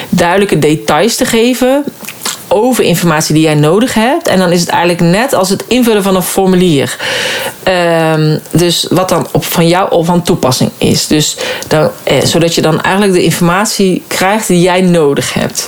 duidelijke 0.10 0.60
details 0.60 1.15
te 1.15 1.26
geven 1.26 1.84
over 2.51 2.83
informatie 2.83 3.33
die 3.33 3.43
jij 3.43 3.55
nodig 3.55 3.93
hebt. 3.93 4.27
En 4.27 4.39
dan 4.39 4.51
is 4.51 4.59
het 4.59 4.69
eigenlijk 4.69 5.01
net 5.01 5.33
als 5.33 5.49
het 5.49 5.63
invullen 5.67 6.03
van 6.03 6.15
een 6.15 6.21
formulier. 6.21 6.97
Um, 8.13 8.39
dus 8.51 8.87
wat 8.89 9.09
dan 9.09 9.27
op, 9.31 9.45
van 9.45 9.67
jou 9.67 9.91
of 9.91 10.05
van 10.05 10.21
toepassing 10.21 10.71
is. 10.77 11.07
Dus 11.07 11.37
dan, 11.67 11.89
eh, 12.03 12.23
zodat 12.23 12.55
je 12.55 12.61
dan 12.61 12.81
eigenlijk 12.81 13.13
de 13.13 13.23
informatie 13.23 14.03
krijgt 14.07 14.47
die 14.47 14.61
jij 14.61 14.81
nodig 14.81 15.33
hebt. 15.33 15.67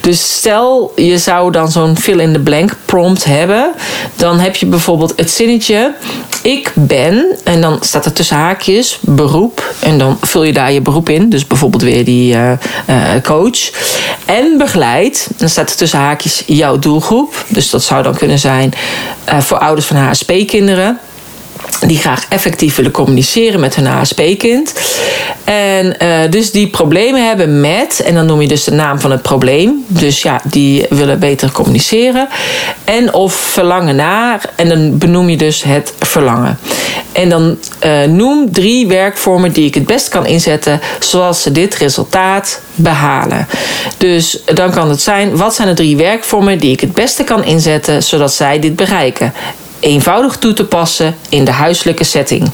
Dus 0.00 0.36
stel 0.36 0.92
je 0.96 1.18
zou 1.18 1.52
dan 1.52 1.70
zo'n 1.70 1.96
fill-in-the-blank 1.96 2.76
prompt 2.84 3.24
hebben. 3.24 3.72
Dan 4.16 4.38
heb 4.38 4.56
je 4.56 4.66
bijvoorbeeld 4.66 5.12
het 5.16 5.30
zinnetje: 5.30 5.94
Ik 6.42 6.72
ben, 6.74 7.26
en 7.44 7.60
dan 7.60 7.78
staat 7.80 8.04
er 8.04 8.12
tussen 8.12 8.36
haakjes 8.36 8.98
beroep. 9.00 9.74
En 9.80 9.98
dan 9.98 10.18
vul 10.20 10.42
je 10.42 10.52
daar 10.52 10.72
je 10.72 10.80
beroep 10.80 11.08
in. 11.08 11.28
Dus 11.28 11.46
bijvoorbeeld 11.46 11.82
weer 11.82 12.04
die 12.04 12.34
uh, 12.34 12.50
uh, 12.90 12.96
coach. 13.22 13.70
en 14.24 14.58
begeleid. 14.58 15.28
Dan 15.36 15.48
staat 15.48 15.70
er 15.70 15.76
tussen 15.76 15.98
haakjes 15.98 16.23
jouw 16.46 16.78
doelgroep. 16.78 17.44
Dus 17.48 17.70
dat 17.70 17.82
zou 17.82 18.02
dan 18.02 18.14
kunnen 18.16 18.38
zijn 18.38 18.72
uh, 19.28 19.40
voor 19.40 19.58
ouders 19.58 19.86
van 19.86 19.96
HSP-kinderen 19.96 20.98
die 21.86 21.98
graag 21.98 22.26
effectief 22.28 22.76
willen 22.76 22.90
communiceren 22.90 23.60
met 23.60 23.74
hun 23.74 23.86
HSP-kind. 23.86 24.72
En 25.44 25.96
uh, 26.02 26.30
dus 26.30 26.50
die 26.50 26.68
problemen 26.68 27.26
hebben 27.26 27.60
met, 27.60 28.02
en 28.04 28.14
dan 28.14 28.26
noem 28.26 28.40
je 28.40 28.48
dus 28.48 28.64
de 28.64 28.72
naam 28.72 29.00
van 29.00 29.10
het 29.10 29.22
probleem. 29.22 29.84
Dus 29.86 30.22
ja, 30.22 30.40
die 30.44 30.86
willen 30.90 31.18
beter 31.18 31.52
communiceren. 31.52 32.28
En 32.84 33.12
of 33.12 33.34
verlangen 33.34 33.96
naar, 33.96 34.50
en 34.56 34.68
dan 34.68 34.98
benoem 34.98 35.28
je 35.28 35.36
dus 35.36 35.62
het 35.62 35.94
verlangen. 35.98 36.58
En 37.12 37.28
dan 37.28 37.58
uh, 37.84 38.02
noem 38.02 38.52
drie 38.52 38.86
werkvormen 38.86 39.52
die 39.52 39.66
ik 39.66 39.74
het 39.74 39.86
best 39.86 40.08
kan 40.08 40.26
inzetten, 40.26 40.80
zoals 40.98 41.42
ze 41.42 41.52
dit 41.52 41.74
resultaat 41.74 42.60
behalen. 42.74 43.46
Dus 43.96 44.42
dan 44.54 44.70
kan 44.70 44.88
het 44.88 45.02
zijn: 45.02 45.36
wat 45.36 45.54
zijn 45.54 45.68
de 45.68 45.74
drie 45.74 45.96
werkvormen 45.96 46.58
die 46.58 46.72
ik 46.72 46.80
het 46.80 46.94
beste 46.94 47.24
kan 47.24 47.44
inzetten, 47.44 48.02
zodat 48.02 48.32
zij 48.32 48.58
dit 48.58 48.76
bereiken? 48.76 49.32
Eenvoudig 49.84 50.36
toe 50.36 50.52
te 50.52 50.64
passen 50.64 51.16
in 51.28 51.44
de 51.44 51.50
huiselijke 51.50 52.04
setting. 52.04 52.50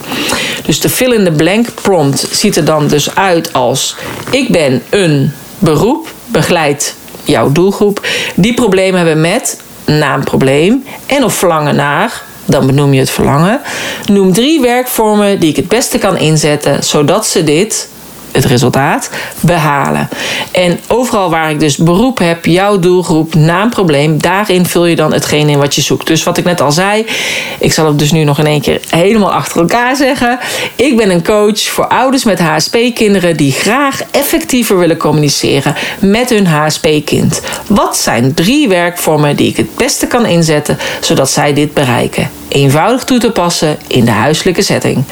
Dus 0.64 0.80
de 0.80 0.88
fill-in-the 0.88 1.32
blank 1.32 1.74
prompt 1.82 2.28
ziet 2.30 2.56
er 2.56 2.64
dan 2.64 2.88
dus 2.88 3.14
uit 3.14 3.52
als: 3.52 3.96
Ik 4.30 4.52
ben 4.52 4.82
een 4.90 5.32
beroep, 5.58 6.12
begeleid 6.26 6.94
jouw 7.24 7.52
doelgroep, 7.52 8.06
die 8.34 8.54
problemen 8.54 8.96
hebben 8.96 9.20
met 9.20 9.60
naamprobleem 9.84 10.84
en 11.06 11.24
of 11.24 11.34
verlangen 11.34 11.76
naar. 11.76 12.22
Dan 12.44 12.66
benoem 12.66 12.92
je 12.92 13.00
het 13.00 13.10
verlangen. 13.10 13.60
Noem 14.06 14.32
drie 14.32 14.60
werkvormen 14.60 15.40
die 15.40 15.50
ik 15.50 15.56
het 15.56 15.68
beste 15.68 15.98
kan 15.98 16.16
inzetten, 16.16 16.84
zodat 16.84 17.26
ze 17.26 17.44
dit 17.44 17.88
het 18.32 18.44
resultaat 18.44 19.10
behalen. 19.40 20.08
En 20.52 20.80
overal 20.86 21.30
waar 21.30 21.50
ik 21.50 21.60
dus 21.60 21.76
beroep 21.76 22.18
heb, 22.18 22.44
jouw 22.44 22.78
doelgroep, 22.78 23.34
naamprobleem, 23.34 24.22
daarin 24.22 24.66
vul 24.66 24.86
je 24.86 24.96
dan 24.96 25.12
hetgeen 25.12 25.48
in 25.48 25.58
wat 25.58 25.74
je 25.74 25.80
zoekt. 25.80 26.06
Dus 26.06 26.22
wat 26.22 26.38
ik 26.38 26.44
net 26.44 26.60
al 26.60 26.72
zei, 26.72 27.06
ik 27.58 27.72
zal 27.72 27.86
het 27.86 27.98
dus 27.98 28.12
nu 28.12 28.24
nog 28.24 28.38
in 28.38 28.46
één 28.46 28.60
keer 28.60 28.80
helemaal 28.88 29.32
achter 29.32 29.60
elkaar 29.60 29.96
zeggen. 29.96 30.38
Ik 30.76 30.96
ben 30.96 31.10
een 31.10 31.24
coach 31.24 31.60
voor 31.60 31.88
ouders 31.88 32.24
met 32.24 32.38
HSP-kinderen 32.38 33.36
die 33.36 33.52
graag 33.52 34.02
effectiever 34.10 34.78
willen 34.78 34.96
communiceren 34.96 35.74
met 35.98 36.30
hun 36.30 36.46
HSP-kind. 36.46 37.40
Wat 37.66 37.96
zijn 37.96 38.34
drie 38.34 38.68
werkvormen 38.68 39.36
die 39.36 39.48
ik 39.48 39.56
het 39.56 39.76
beste 39.76 40.06
kan 40.06 40.26
inzetten 40.26 40.78
zodat 41.00 41.30
zij 41.30 41.52
dit 41.52 41.74
bereiken? 41.74 42.39
Eenvoudig 42.50 43.04
toe 43.04 43.18
te 43.18 43.30
passen 43.30 43.76
in 43.86 44.04
de 44.04 44.10
huiselijke 44.10 44.62
setting. 44.62 45.04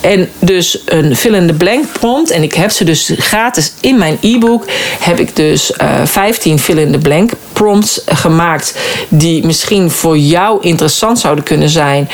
En 0.00 0.28
dus 0.38 0.78
een 0.84 1.16
fill-in-the 1.16 1.54
blank 1.54 1.84
prompt. 1.92 2.30
En 2.30 2.42
ik 2.42 2.54
heb 2.54 2.70
ze 2.70 2.84
dus 2.84 3.12
gratis 3.16 3.72
in 3.80 3.98
mijn 3.98 4.18
e-book. 4.20 4.64
Heb 5.00 5.18
ik 5.18 5.36
dus 5.36 5.72
uh, 5.82 6.04
15 6.04 6.58
fill-in-the 6.58 6.98
blank 6.98 7.32
prompts 7.58 8.00
gemaakt. 8.06 8.78
Die 9.08 9.46
misschien 9.46 9.90
voor 9.90 10.18
jou 10.18 10.58
interessant 10.60 11.18
zouden 11.18 11.44
kunnen 11.44 11.68
zijn. 11.68 12.08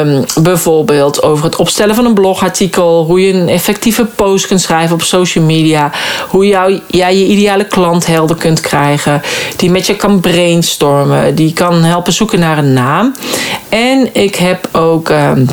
Um, 0.00 0.24
bijvoorbeeld 0.42 1.22
over 1.22 1.44
het 1.44 1.56
opstellen 1.56 1.94
van 1.94 2.04
een 2.04 2.14
blogartikel. 2.14 3.04
Hoe 3.04 3.26
je 3.26 3.32
een 3.32 3.48
effectieve 3.48 4.04
post 4.04 4.46
kunt 4.46 4.60
schrijven 4.60 4.94
op 4.94 5.02
social 5.02 5.44
media. 5.44 5.90
Hoe 6.28 6.46
jou, 6.46 6.80
jij 6.86 7.16
je 7.16 7.26
ideale 7.26 7.64
klant 7.64 8.06
helder 8.06 8.36
kunt 8.36 8.60
krijgen. 8.60 9.22
Die 9.56 9.70
met 9.70 9.86
je 9.86 9.96
kan 9.96 10.20
brainstormen. 10.20 11.34
Die 11.34 11.52
kan 11.52 11.82
helpen 11.82 12.12
zoeken 12.12 12.38
naar 12.38 12.58
een 12.58 12.72
naam. 12.72 13.14
En 13.68 14.08
ik 14.12 14.34
heb 14.34 14.68
ook. 14.72 15.08
Um, 15.08 15.48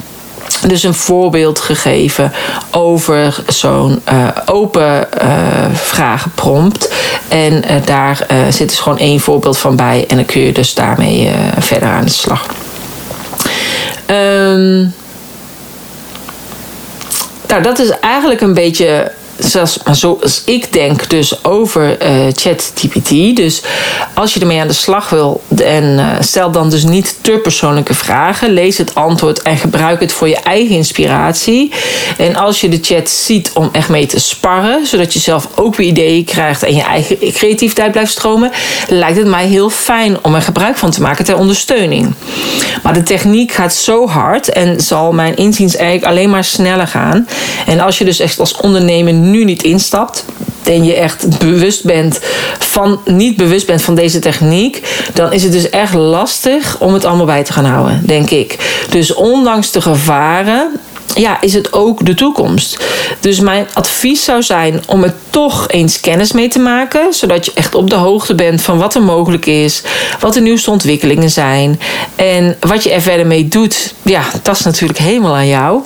dus 0.67 0.83
een 0.83 0.93
voorbeeld 0.93 1.59
gegeven 1.59 2.31
over 2.71 3.43
zo'n 3.47 4.01
uh, 4.11 4.27
open 4.45 5.07
uh, 5.23 5.29
vragenprompt. 5.73 6.93
En 7.27 7.53
uh, 7.53 7.85
daar 7.85 8.27
zit 8.49 8.69
dus 8.69 8.79
gewoon 8.79 8.97
één 8.97 9.19
voorbeeld 9.19 9.57
van 9.57 9.75
bij. 9.75 10.05
En 10.07 10.15
dan 10.15 10.25
kun 10.25 10.41
je 10.41 10.51
dus 10.51 10.73
daarmee 10.73 11.31
verder 11.59 11.89
aan 11.89 12.05
de 12.05 12.11
slag. 12.11 12.45
Um, 14.09 14.93
nou, 17.47 17.61
dat 17.63 17.79
is 17.79 17.89
eigenlijk 17.89 18.41
een 18.41 18.53
beetje 18.53 19.11
zoals, 19.45 19.77
zoals 19.91 20.41
ik 20.45 20.73
denk 20.73 21.09
dus 21.09 21.43
over 21.43 22.01
uh, 22.01 22.27
ChatGPT. 22.33 23.35
Dus 23.35 23.61
als 24.13 24.33
je 24.33 24.39
ermee 24.39 24.59
aan 24.59 24.67
de 24.67 24.73
slag 24.73 25.09
wil 25.09 25.41
en 25.63 25.83
uh, 25.83 26.07
stel 26.19 26.51
dan 26.51 26.69
dus 26.69 26.83
niet 26.83 27.15
te 27.21 27.31
persoonlijke 27.31 27.93
vragen. 27.93 28.53
Lees 28.53 28.77
het 28.77 28.95
antwoord 28.95 29.41
en 29.41 29.57
gebruik 29.57 29.99
het 29.99 30.11
voor 30.11 30.27
je 30.27 30.39
eigen 30.39 30.75
inspiratie. 30.75 31.71
En 32.17 32.35
als 32.35 32.61
je 32.61 32.69
de 32.69 32.79
chat 32.81 33.09
ziet 33.09 33.51
om 33.53 33.69
echt 33.71 33.89
mee 33.89 34.05
te 34.05 34.19
sparren, 34.19 34.85
zodat 34.85 35.13
je 35.13 35.19
zelf 35.19 35.47
ook 35.55 35.75
weer 35.75 35.87
ideeën 35.87 36.25
krijgt 36.25 36.63
en 36.63 36.75
je 36.75 36.83
eigen 36.83 37.17
creativiteit 37.17 37.91
blijft 37.91 38.11
stromen, 38.11 38.51
lijkt 38.87 39.17
het 39.17 39.27
mij 39.27 39.47
heel 39.47 39.69
fijn 39.69 40.17
om 40.21 40.35
er 40.35 40.41
gebruik 40.41 40.77
van 40.77 40.91
te 40.91 41.01
maken 41.01 41.25
ter 41.25 41.37
ondersteuning. 41.37 42.13
Maar 42.83 42.93
de 42.93 43.03
techniek 43.03 43.51
gaat 43.51 43.73
zo 43.73 44.07
hard 44.07 44.49
en 44.49 44.81
zal 44.81 45.11
mijn 45.11 45.35
inziens 45.35 45.75
eigenlijk 45.75 46.11
alleen 46.11 46.29
maar 46.29 46.43
sneller 46.43 46.87
gaan. 46.87 47.27
En 47.65 47.79
als 47.79 47.97
je 47.97 48.05
dus 48.05 48.19
echt 48.19 48.39
als 48.39 48.57
ondernemer 48.57 49.13
nu 49.31 49.43
niet 49.43 49.63
instapt 49.63 50.25
en 50.63 50.83
je 50.83 50.93
echt 50.93 51.39
bewust 51.39 51.83
bent 51.83 52.19
van, 52.59 52.99
niet 53.05 53.37
bewust 53.37 53.65
bent 53.65 53.81
van 53.81 53.95
deze 53.95 54.19
techniek, 54.19 54.81
dan 55.13 55.33
is 55.33 55.43
het 55.43 55.51
dus 55.51 55.69
echt 55.69 55.93
lastig 55.93 56.79
om 56.79 56.93
het 56.93 57.05
allemaal 57.05 57.25
bij 57.25 57.43
te 57.43 57.53
gaan 57.53 57.65
houden, 57.65 58.01
denk 58.05 58.29
ik. 58.29 58.57
Dus 58.89 59.13
ondanks 59.13 59.71
de 59.71 59.81
gevaren 59.81 60.79
ja, 61.15 61.41
is 61.41 61.53
het 61.53 61.73
ook 61.73 62.05
de 62.05 62.13
toekomst. 62.13 62.83
Dus 63.19 63.39
mijn 63.39 63.67
advies 63.73 64.23
zou 64.23 64.41
zijn 64.43 64.81
om 64.87 65.03
er 65.03 65.13
toch 65.29 65.67
eens 65.67 65.99
kennis 65.99 66.31
mee 66.31 66.47
te 66.47 66.59
maken, 66.59 67.13
zodat 67.13 67.45
je 67.45 67.51
echt 67.55 67.75
op 67.75 67.89
de 67.89 67.95
hoogte 67.95 68.35
bent 68.35 68.61
van 68.61 68.77
wat 68.77 68.95
er 68.95 69.01
mogelijk 69.01 69.45
is, 69.45 69.81
wat 70.19 70.33
de 70.33 70.41
nieuwste 70.41 70.71
ontwikkelingen 70.71 71.29
zijn 71.29 71.79
en 72.15 72.57
wat 72.59 72.83
je 72.83 72.91
er 72.91 73.01
verder 73.01 73.27
mee 73.27 73.47
doet. 73.47 73.93
Ja, 74.01 74.23
dat 74.41 74.55
is 74.55 74.63
natuurlijk 74.63 74.99
helemaal 74.99 75.35
aan 75.35 75.47
jou. 75.47 75.81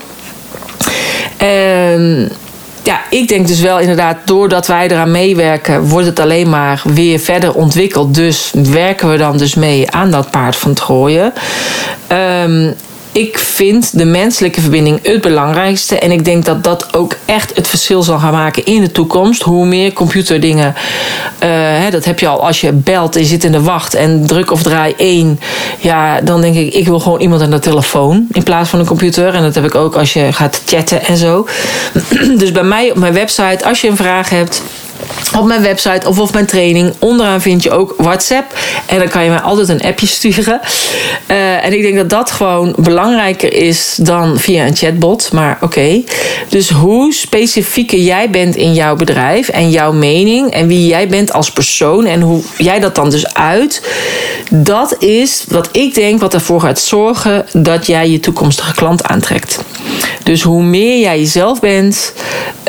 En 1.37 2.31
ja, 2.85 3.01
ik 3.09 3.27
denk 3.27 3.47
dus 3.47 3.61
wel 3.61 3.79
inderdaad, 3.79 4.17
doordat 4.25 4.67
wij 4.67 4.87
eraan 4.87 5.11
meewerken, 5.11 5.87
wordt 5.87 6.05
het 6.05 6.19
alleen 6.19 6.49
maar 6.49 6.81
weer 6.83 7.19
verder 7.19 7.53
ontwikkeld. 7.53 8.13
Dus 8.13 8.51
werken 8.53 9.09
we 9.11 9.17
dan 9.17 9.37
dus 9.37 9.55
mee 9.55 9.91
aan 9.91 10.11
dat 10.11 10.31
paard 10.31 10.55
van 10.55 10.73
Troje. 10.73 11.33
Um, 12.43 12.75
ik 13.15 13.39
vind 13.39 13.97
de 13.97 14.05
menselijke 14.05 14.61
verbinding 14.61 14.99
het 15.03 15.21
belangrijkste. 15.21 15.99
En 15.99 16.11
ik 16.11 16.25
denk 16.25 16.45
dat 16.45 16.63
dat 16.63 16.93
ook 16.93 17.15
echt 17.25 17.55
het 17.55 17.67
verschil 17.67 18.03
zal 18.03 18.19
gaan 18.19 18.33
maken 18.33 18.65
in 18.65 18.81
de 18.81 18.91
toekomst. 18.91 19.41
Hoe 19.41 19.65
meer 19.65 19.93
computerdingen. 19.93 20.73
Hè, 21.39 21.89
dat 21.89 22.05
heb 22.05 22.19
je 22.19 22.27
al 22.27 22.45
als 22.45 22.61
je 22.61 22.71
belt 22.71 23.15
en 23.15 23.25
zit 23.25 23.43
in 23.43 23.51
de 23.51 23.61
wacht 23.61 23.93
en 23.93 24.27
druk 24.27 24.51
of 24.51 24.63
draai 24.63 24.93
één. 24.97 25.39
Ja, 25.79 26.21
dan 26.21 26.41
denk 26.41 26.55
ik, 26.55 26.73
ik 26.73 26.85
wil 26.85 26.99
gewoon 26.99 27.19
iemand 27.19 27.41
aan 27.41 27.51
de 27.51 27.59
telefoon 27.59 28.27
in 28.31 28.43
plaats 28.43 28.69
van 28.69 28.79
een 28.79 28.85
computer. 28.85 29.33
En 29.33 29.41
dat 29.43 29.55
heb 29.55 29.65
ik 29.65 29.75
ook 29.75 29.95
als 29.95 30.13
je 30.13 30.33
gaat 30.33 30.61
chatten 30.65 31.05
en 31.05 31.17
zo. 31.17 31.47
dus 32.37 32.51
bij 32.51 32.63
mij 32.63 32.91
op 32.91 32.97
mijn 32.97 33.13
website, 33.13 33.65
als 33.65 33.81
je 33.81 33.87
een 33.87 33.95
vraag 33.95 34.29
hebt 34.29 34.61
op 35.37 35.45
mijn 35.45 35.61
website 35.61 36.07
of 36.07 36.19
op 36.19 36.33
mijn 36.33 36.45
training. 36.45 36.93
Onderaan 36.99 37.41
vind 37.41 37.63
je 37.63 37.71
ook 37.71 37.93
WhatsApp. 37.97 38.57
En 38.85 38.99
dan 38.99 39.07
kan 39.07 39.23
je 39.23 39.29
mij 39.29 39.39
altijd 39.39 39.69
een 39.69 39.81
appje 39.81 40.07
sturen. 40.07 40.59
Uh, 41.27 41.65
en 41.65 41.73
ik 41.73 41.81
denk 41.81 41.95
dat 41.95 42.09
dat 42.09 42.31
gewoon 42.31 42.75
belangrijker 42.77 43.53
is 43.53 43.97
dan 44.01 44.37
via 44.37 44.65
een 44.65 44.75
chatbot. 44.75 45.31
Maar 45.31 45.57
oké. 45.61 46.03
Dus 46.49 46.69
hoe 46.69 47.13
specifieker 47.13 47.99
jij 47.99 48.29
bent 48.29 48.55
in 48.55 48.73
jouw 48.73 48.95
bedrijf 48.95 49.49
en 49.49 49.69
jouw 49.69 49.91
mening 49.91 50.51
en 50.51 50.67
wie 50.67 50.87
jij 50.87 51.07
bent 51.07 51.33
als 51.33 51.51
persoon 51.51 52.05
en 52.05 52.21
hoe 52.21 52.41
jij 52.57 52.79
dat 52.79 52.95
dan 52.95 53.09
dus 53.09 53.33
uit. 53.33 53.81
Dat 54.49 54.95
is 54.99 55.45
wat 55.47 55.69
ik 55.71 55.93
denk 55.93 56.19
wat 56.19 56.33
ervoor 56.33 56.61
gaat 56.61 56.79
zorgen 56.79 57.45
dat 57.53 57.87
jij 57.87 58.09
je 58.09 58.19
toekomstige 58.19 58.73
klant 58.73 59.03
aantrekt. 59.03 59.63
Dus 60.23 60.41
hoe 60.41 60.63
meer 60.63 60.99
jij 60.99 61.19
jezelf 61.19 61.59
bent, 61.59 62.13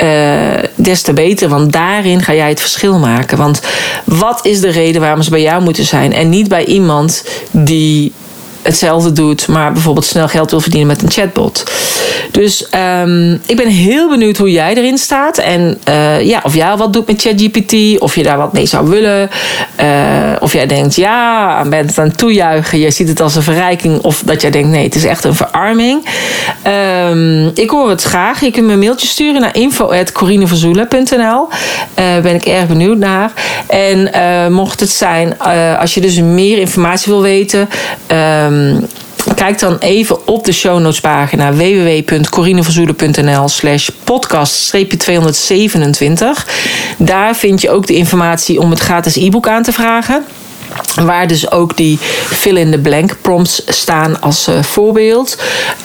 uh, 0.03 0.53
des 0.75 1.03
te 1.03 1.13
beter. 1.13 1.49
Want 1.49 1.73
daarin 1.73 2.16
ga 2.23 2.35
jij 2.35 2.49
het 2.49 2.61
verschil 2.61 2.99
maken. 2.99 3.39
Want 3.39 3.61
wat 4.05 4.47
is 4.47 4.61
de 4.61 4.71
reden 4.71 5.01
waarom 5.01 5.23
ze 5.23 5.31
bij 5.31 5.43
jou 5.43 5.63
moeten 5.63 5.85
zijn 5.85 6.13
en 6.13 6.29
niet 6.29 6.49
bij 6.49 6.65
iemand 6.65 7.25
die 7.51 8.13
hetzelfde 8.67 9.13
doet, 9.13 9.49
maar 9.49 9.73
bijvoorbeeld 9.73 10.07
snel 10.07 10.29
geld 10.29 10.51
wil 10.51 10.61
verdienen 10.61 10.89
met 10.89 11.03
een 11.03 11.11
chatbot. 11.11 11.65
Dus 12.31 12.67
um, 13.03 13.41
ik 13.47 13.57
ben 13.57 13.69
heel 13.69 14.09
benieuwd 14.09 14.37
hoe 14.37 14.51
jij 14.51 14.75
erin 14.75 14.99
staat. 14.99 15.39
En 15.39 15.79
uh, 15.89 16.21
ja, 16.23 16.41
of 16.43 16.55
jij 16.55 16.77
wat 16.77 16.93
doet 16.93 17.07
met 17.07 17.23
ChatGPT, 17.23 18.01
of 18.01 18.15
je 18.15 18.23
daar 18.23 18.37
wat 18.37 18.53
mee 18.53 18.67
zou 18.67 18.89
willen. 18.89 19.31
Uh, 19.81 19.87
of 20.41 20.53
jij 20.53 20.67
denkt, 20.67 20.95
ja, 20.95 21.65
bent 21.69 21.91
het 21.91 21.99
aan 21.99 22.09
het 22.09 22.19
toejuichen, 22.19 22.79
je 22.79 22.91
ziet 22.91 23.09
het 23.09 23.21
als 23.21 23.35
een 23.35 23.43
verrijking. 23.43 24.01
Of 24.01 24.23
dat 24.25 24.41
jij 24.41 24.51
denkt, 24.51 24.69
nee, 24.69 24.85
het 24.85 24.95
is 24.95 25.05
echt 25.05 25.25
een 25.25 25.35
verarming. 25.35 26.07
Um, 27.11 27.51
ik 27.55 27.71
hoor 27.71 27.89
het 27.89 28.03
graag. 28.03 28.41
Je 28.41 28.51
kunt 28.51 28.67
me 28.67 28.73
een 28.73 28.79
mailtje 28.79 29.07
sturen 29.07 29.41
naar 29.41 29.57
info.corineverzoelen.nl. 29.57 31.49
Uh, 31.99 32.21
ben 32.23 32.35
ik 32.35 32.45
erg 32.45 32.67
benieuwd 32.67 32.99
naar. 32.99 33.33
En 33.67 34.53
mocht 34.53 34.81
het 34.81 34.91
zijn, 34.91 35.39
als 35.79 35.95
je 35.95 36.01
dus 36.01 36.21
meer 36.21 36.59
informatie 36.59 37.13
wil 37.13 37.23
weten. 37.23 37.61
Um, 37.61 38.56
Kijk 39.35 39.59
dan 39.59 39.79
even 39.79 40.27
op 40.27 40.45
de 40.45 40.53
show 40.53 40.81
notes 40.81 41.01
pagina 41.01 41.53
www.corineverzoelen.nl 41.53 43.49
slash 43.49 43.89
podcast 44.05 44.75
227. 44.99 46.47
Daar 46.99 47.37
vind 47.37 47.61
je 47.61 47.71
ook 47.71 47.87
de 47.87 47.95
informatie 47.95 48.61
om 48.61 48.71
het 48.71 48.81
gratis 48.81 49.17
e-book 49.17 49.49
aan 49.49 49.63
te 49.63 49.73
vragen. 49.73 50.25
Waar 51.05 51.27
dus 51.27 51.51
ook 51.51 51.77
die 51.77 51.99
fill-in-the-blank 52.27 53.17
prompts 53.21 53.63
staan 53.67 54.21
als 54.21 54.49
uh, 54.49 54.63
voorbeeld. 54.63 55.37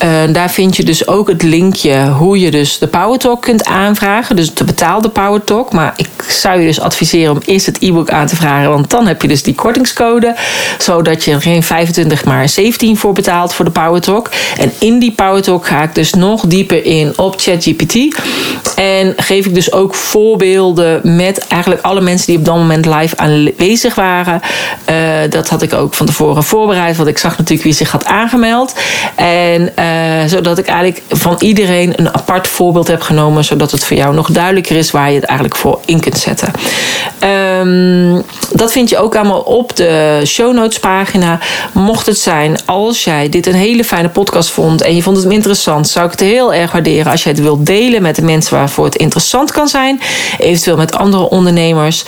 Uh, 0.04 0.34
daar 0.34 0.52
vind 0.52 0.76
je 0.78 0.84
dus 0.84 1.08
ook 1.08 1.28
het 1.28 1.44
linkje 1.44 2.08
hoe 2.08 2.40
je 2.40 2.52
dus 2.52 2.78
de 2.78 2.88
Power 2.88 3.20
Talk 3.20 3.42
kunt 3.42 3.66
aanvragen. 3.66 4.36
Dus 4.36 4.54
de 4.54 4.64
betaalde 4.64 5.10
Power 5.10 5.44
Talk. 5.44 5.74
Maar 5.74 5.94
ik 5.96 6.10
zou 6.28 6.60
je 6.60 6.66
dus 6.66 6.80
adviseren 6.80 7.32
om 7.32 7.42
eerst 7.46 7.66
het 7.66 7.78
e-book 7.80 8.10
aan 8.10 8.28
te 8.28 8.36
vragen. 8.36 8.70
Want 8.70 8.90
dan 8.90 9.08
heb 9.08 9.22
je 9.22 9.28
dus 9.28 9.44
die 9.44 9.56
kortingscode. 9.56 10.36
Zodat 10.78 11.24
je 11.24 11.32
er 11.32 11.42
geen 11.42 11.64
25 11.64 12.26
maar 12.26 12.50
17 12.50 12.98
voor 12.98 13.14
betaalt 13.14 13.54
voor 13.54 13.66
de 13.66 13.72
Power 13.72 14.02
Talk. 14.02 14.30
En 14.58 14.72
in 14.80 15.00
die 15.00 15.12
Power 15.12 15.42
Talk 15.42 15.66
ga 15.68 15.84
ik 15.84 15.96
dus 15.96 16.14
nog 16.14 16.46
dieper 16.46 16.86
in 16.86 17.14
op 17.16 17.36
ChatGPT. 17.38 18.20
En 18.76 19.14
geef 19.18 19.46
ik 19.46 19.54
dus 19.54 19.72
ook 19.72 19.96
voorbeelden 19.96 21.16
met 21.16 21.48
eigenlijk 21.48 21.82
alle 21.82 22.02
mensen 22.02 22.28
die 22.28 22.38
op 22.38 22.46
dat 22.46 22.56
moment 22.56 22.86
live 22.86 23.18
aanwezig 23.18 23.96
waren. 23.96 24.42
Uh, 24.90 24.96
dat 25.30 25.50
had 25.50 25.62
ik 25.62 25.74
ook 25.74 25.94
van 25.94 26.06
tevoren 26.06 26.44
voorbereid, 26.44 26.96
want 26.98 27.10
ik 27.10 27.18
zag 27.18 27.38
natuurlijk 27.38 27.64
wie 27.64 27.74
zich 27.74 27.92
had 27.92 28.06
aangemeld. 28.06 28.76
En 29.16 29.72
uh, 29.80 29.86
zodat 30.26 30.58
ik 30.58 30.68
eigenlijk 30.68 31.02
van 31.10 31.36
iedereen 31.40 31.94
een 31.96 32.14
apart 32.14 32.48
voorbeeld 32.48 32.88
heb 32.88 33.02
genomen, 33.02 33.44
zodat 33.44 33.72
het 33.72 33.86
voor 33.86 33.98
jou 33.98 34.14
nog 34.14 34.30
duidelijker 34.32 34.76
is 34.76 34.92
waar 34.92 35.10
je 35.10 35.16
het 35.16 35.26
eigenlijk 35.26 35.60
voor 35.60 35.80
in 35.86 36.00
kunt 36.00 36.18
zetten. 36.18 36.52
Um, 37.60 38.24
dat 38.54 38.72
vind 38.72 38.90
je 38.90 38.98
ook 38.98 39.16
allemaal 39.16 39.40
op 39.40 39.76
de 39.76 40.22
show 40.26 40.54
notes 40.54 40.80
pagina. 40.80 41.40
Mocht 41.72 42.06
het 42.06 42.20
zijn, 42.20 42.58
als 42.66 43.04
jij 43.04 43.30
dit 43.30 43.48
een 43.48 43.54
hele 43.54 43.84
fijne 43.84 44.10
podcast 44.10 44.50
vond 44.50 44.82
en 44.82 44.96
je 44.96 45.02
vond 45.02 45.18
het 45.18 45.32
interessant, 45.32 45.90
zou 45.90 46.06
ik 46.06 46.12
het 46.12 46.20
heel 46.20 46.54
erg 46.54 46.72
waarderen 46.72 47.12
als 47.12 47.24
jij 47.24 47.32
het 47.32 47.42
wilt 47.42 47.66
delen 47.66 48.02
met 48.02 48.16
de 48.16 48.22
mensen 48.22 48.58
waarvoor 48.58 48.86
het 48.86 48.96
interessant 48.96 49.52
kan 49.52 49.68
zijn. 49.68 50.02
Eventueel 50.38 50.78
met 50.78 50.96
andere 50.96 51.30
ondernemers. 51.30 52.04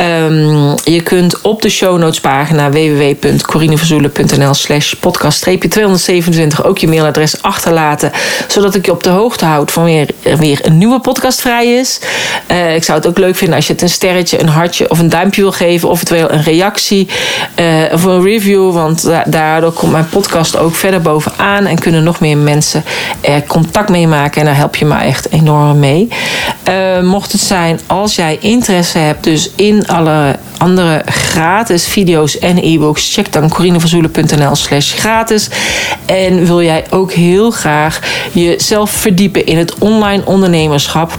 Um, 0.00 0.74
je 0.84 1.00
kunt 1.02 1.40
op 1.40 1.62
de 1.62 1.68
show 1.68 1.98
notes 1.98 2.07
pagina 2.16 2.70
www.corineverzoelen.nl 2.70 4.54
slash 4.54 4.92
podcast 4.92 5.40
227 5.40 6.64
ook 6.64 6.78
je 6.78 6.88
mailadres 6.88 7.42
achterlaten. 7.42 8.12
Zodat 8.48 8.74
ik 8.74 8.84
je 8.84 8.92
op 8.92 9.02
de 9.02 9.10
hoogte 9.10 9.44
houd 9.44 9.70
van 9.70 9.84
weer, 9.84 10.08
weer 10.22 10.60
een 10.62 10.78
nieuwe 10.78 11.00
podcast 11.00 11.40
vrij 11.40 11.66
is. 11.66 12.00
Uh, 12.50 12.74
ik 12.74 12.84
zou 12.84 12.98
het 12.98 13.08
ook 13.08 13.18
leuk 13.18 13.36
vinden 13.36 13.56
als 13.56 13.66
je 13.66 13.72
het 13.72 13.82
een 13.82 13.88
sterretje, 13.88 14.40
een 14.40 14.48
hartje 14.48 14.90
of 14.90 14.98
een 14.98 15.08
duimpje 15.08 15.40
wil 15.40 15.52
geven. 15.52 15.90
Eventueel 15.90 16.30
een 16.30 16.42
reactie 16.42 17.08
uh, 17.60 17.92
of 17.92 18.04
een 18.04 18.22
review. 18.22 18.72
Want 18.72 19.02
da 19.02 19.22
daardoor 19.26 19.72
komt 19.72 19.92
mijn 19.92 20.08
podcast 20.08 20.56
ook 20.56 20.74
verder 20.74 21.00
bovenaan. 21.00 21.66
En 21.66 21.78
kunnen 21.78 22.04
nog 22.04 22.20
meer 22.20 22.36
mensen 22.36 22.84
er 23.20 23.42
contact 23.46 23.88
mee 23.88 24.08
maken. 24.08 24.40
En 24.40 24.46
daar 24.46 24.56
help 24.56 24.76
je 24.76 24.84
me 24.84 24.98
echt 24.98 25.30
enorm 25.30 25.78
mee. 25.78 26.08
Uh, 26.68 27.00
mocht 27.00 27.32
het 27.32 27.40
zijn 27.40 27.80
als 27.86 28.14
jij 28.14 28.38
interesse 28.40 28.98
hebt 28.98 29.24
dus 29.24 29.50
in 29.54 29.86
alle 29.86 30.36
andere 30.58 31.02
gratis 31.06 31.86
video's 31.86 32.38
en 32.38 32.58
e-books, 32.58 33.14
check 33.14 33.32
dan 33.32 33.48
corineverzoelen.nl 33.48 34.54
slash 34.54 34.92
gratis. 34.92 35.48
En 36.06 36.46
wil 36.46 36.62
jij 36.62 36.86
ook 36.90 37.12
heel 37.12 37.50
graag 37.50 38.00
jezelf 38.32 38.90
verdiepen 38.90 39.46
in 39.46 39.58
het 39.58 39.78
online 39.78 40.22
ondernemerschap 40.24 41.18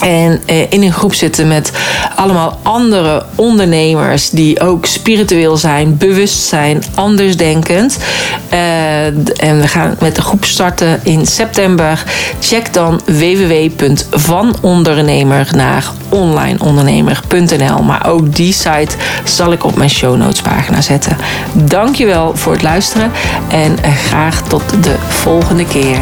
en 0.00 0.40
eh, 0.46 0.72
in 0.72 0.82
een 0.82 0.92
groep 0.92 1.14
zitten 1.14 1.48
met 1.48 1.72
allemaal 2.16 2.58
andere 2.62 3.24
ondernemers 3.34 4.30
die 4.30 4.60
ook 4.60 4.86
spiritueel 4.86 5.56
zijn, 5.56 5.96
bewust 5.96 6.38
zijn, 6.38 6.82
andersdenkend. 6.94 7.98
Uh, 8.52 9.06
en 9.42 9.60
we 9.60 9.68
gaan 9.68 9.96
met 10.00 10.14
de 10.14 10.22
groep 10.22 10.44
starten 10.44 11.00
in 11.02 11.26
september. 11.26 12.04
Check 12.40 12.72
dan 12.72 13.00
www.vanondernemer 13.04 15.48
naar 15.56 15.90
onlineondernemer.nl. 16.08 17.82
Maar 17.82 18.06
ook 18.06 18.34
die 18.34 18.52
site 18.52 18.96
zal 19.24 19.52
ik 19.52 19.64
op 19.64 19.76
mijn 19.76 19.90
show 19.90 20.16
notes 20.16 20.40
pagina 20.40 20.80
zetten. 20.80 21.16
Dankjewel 21.52 22.36
voor 22.36 22.52
het 22.52 22.62
luisteren 22.62 23.12
en 23.48 23.76
graag 24.08 24.42
tot 24.42 24.62
de 24.82 24.94
volgende 25.08 25.64
keer. 25.64 25.98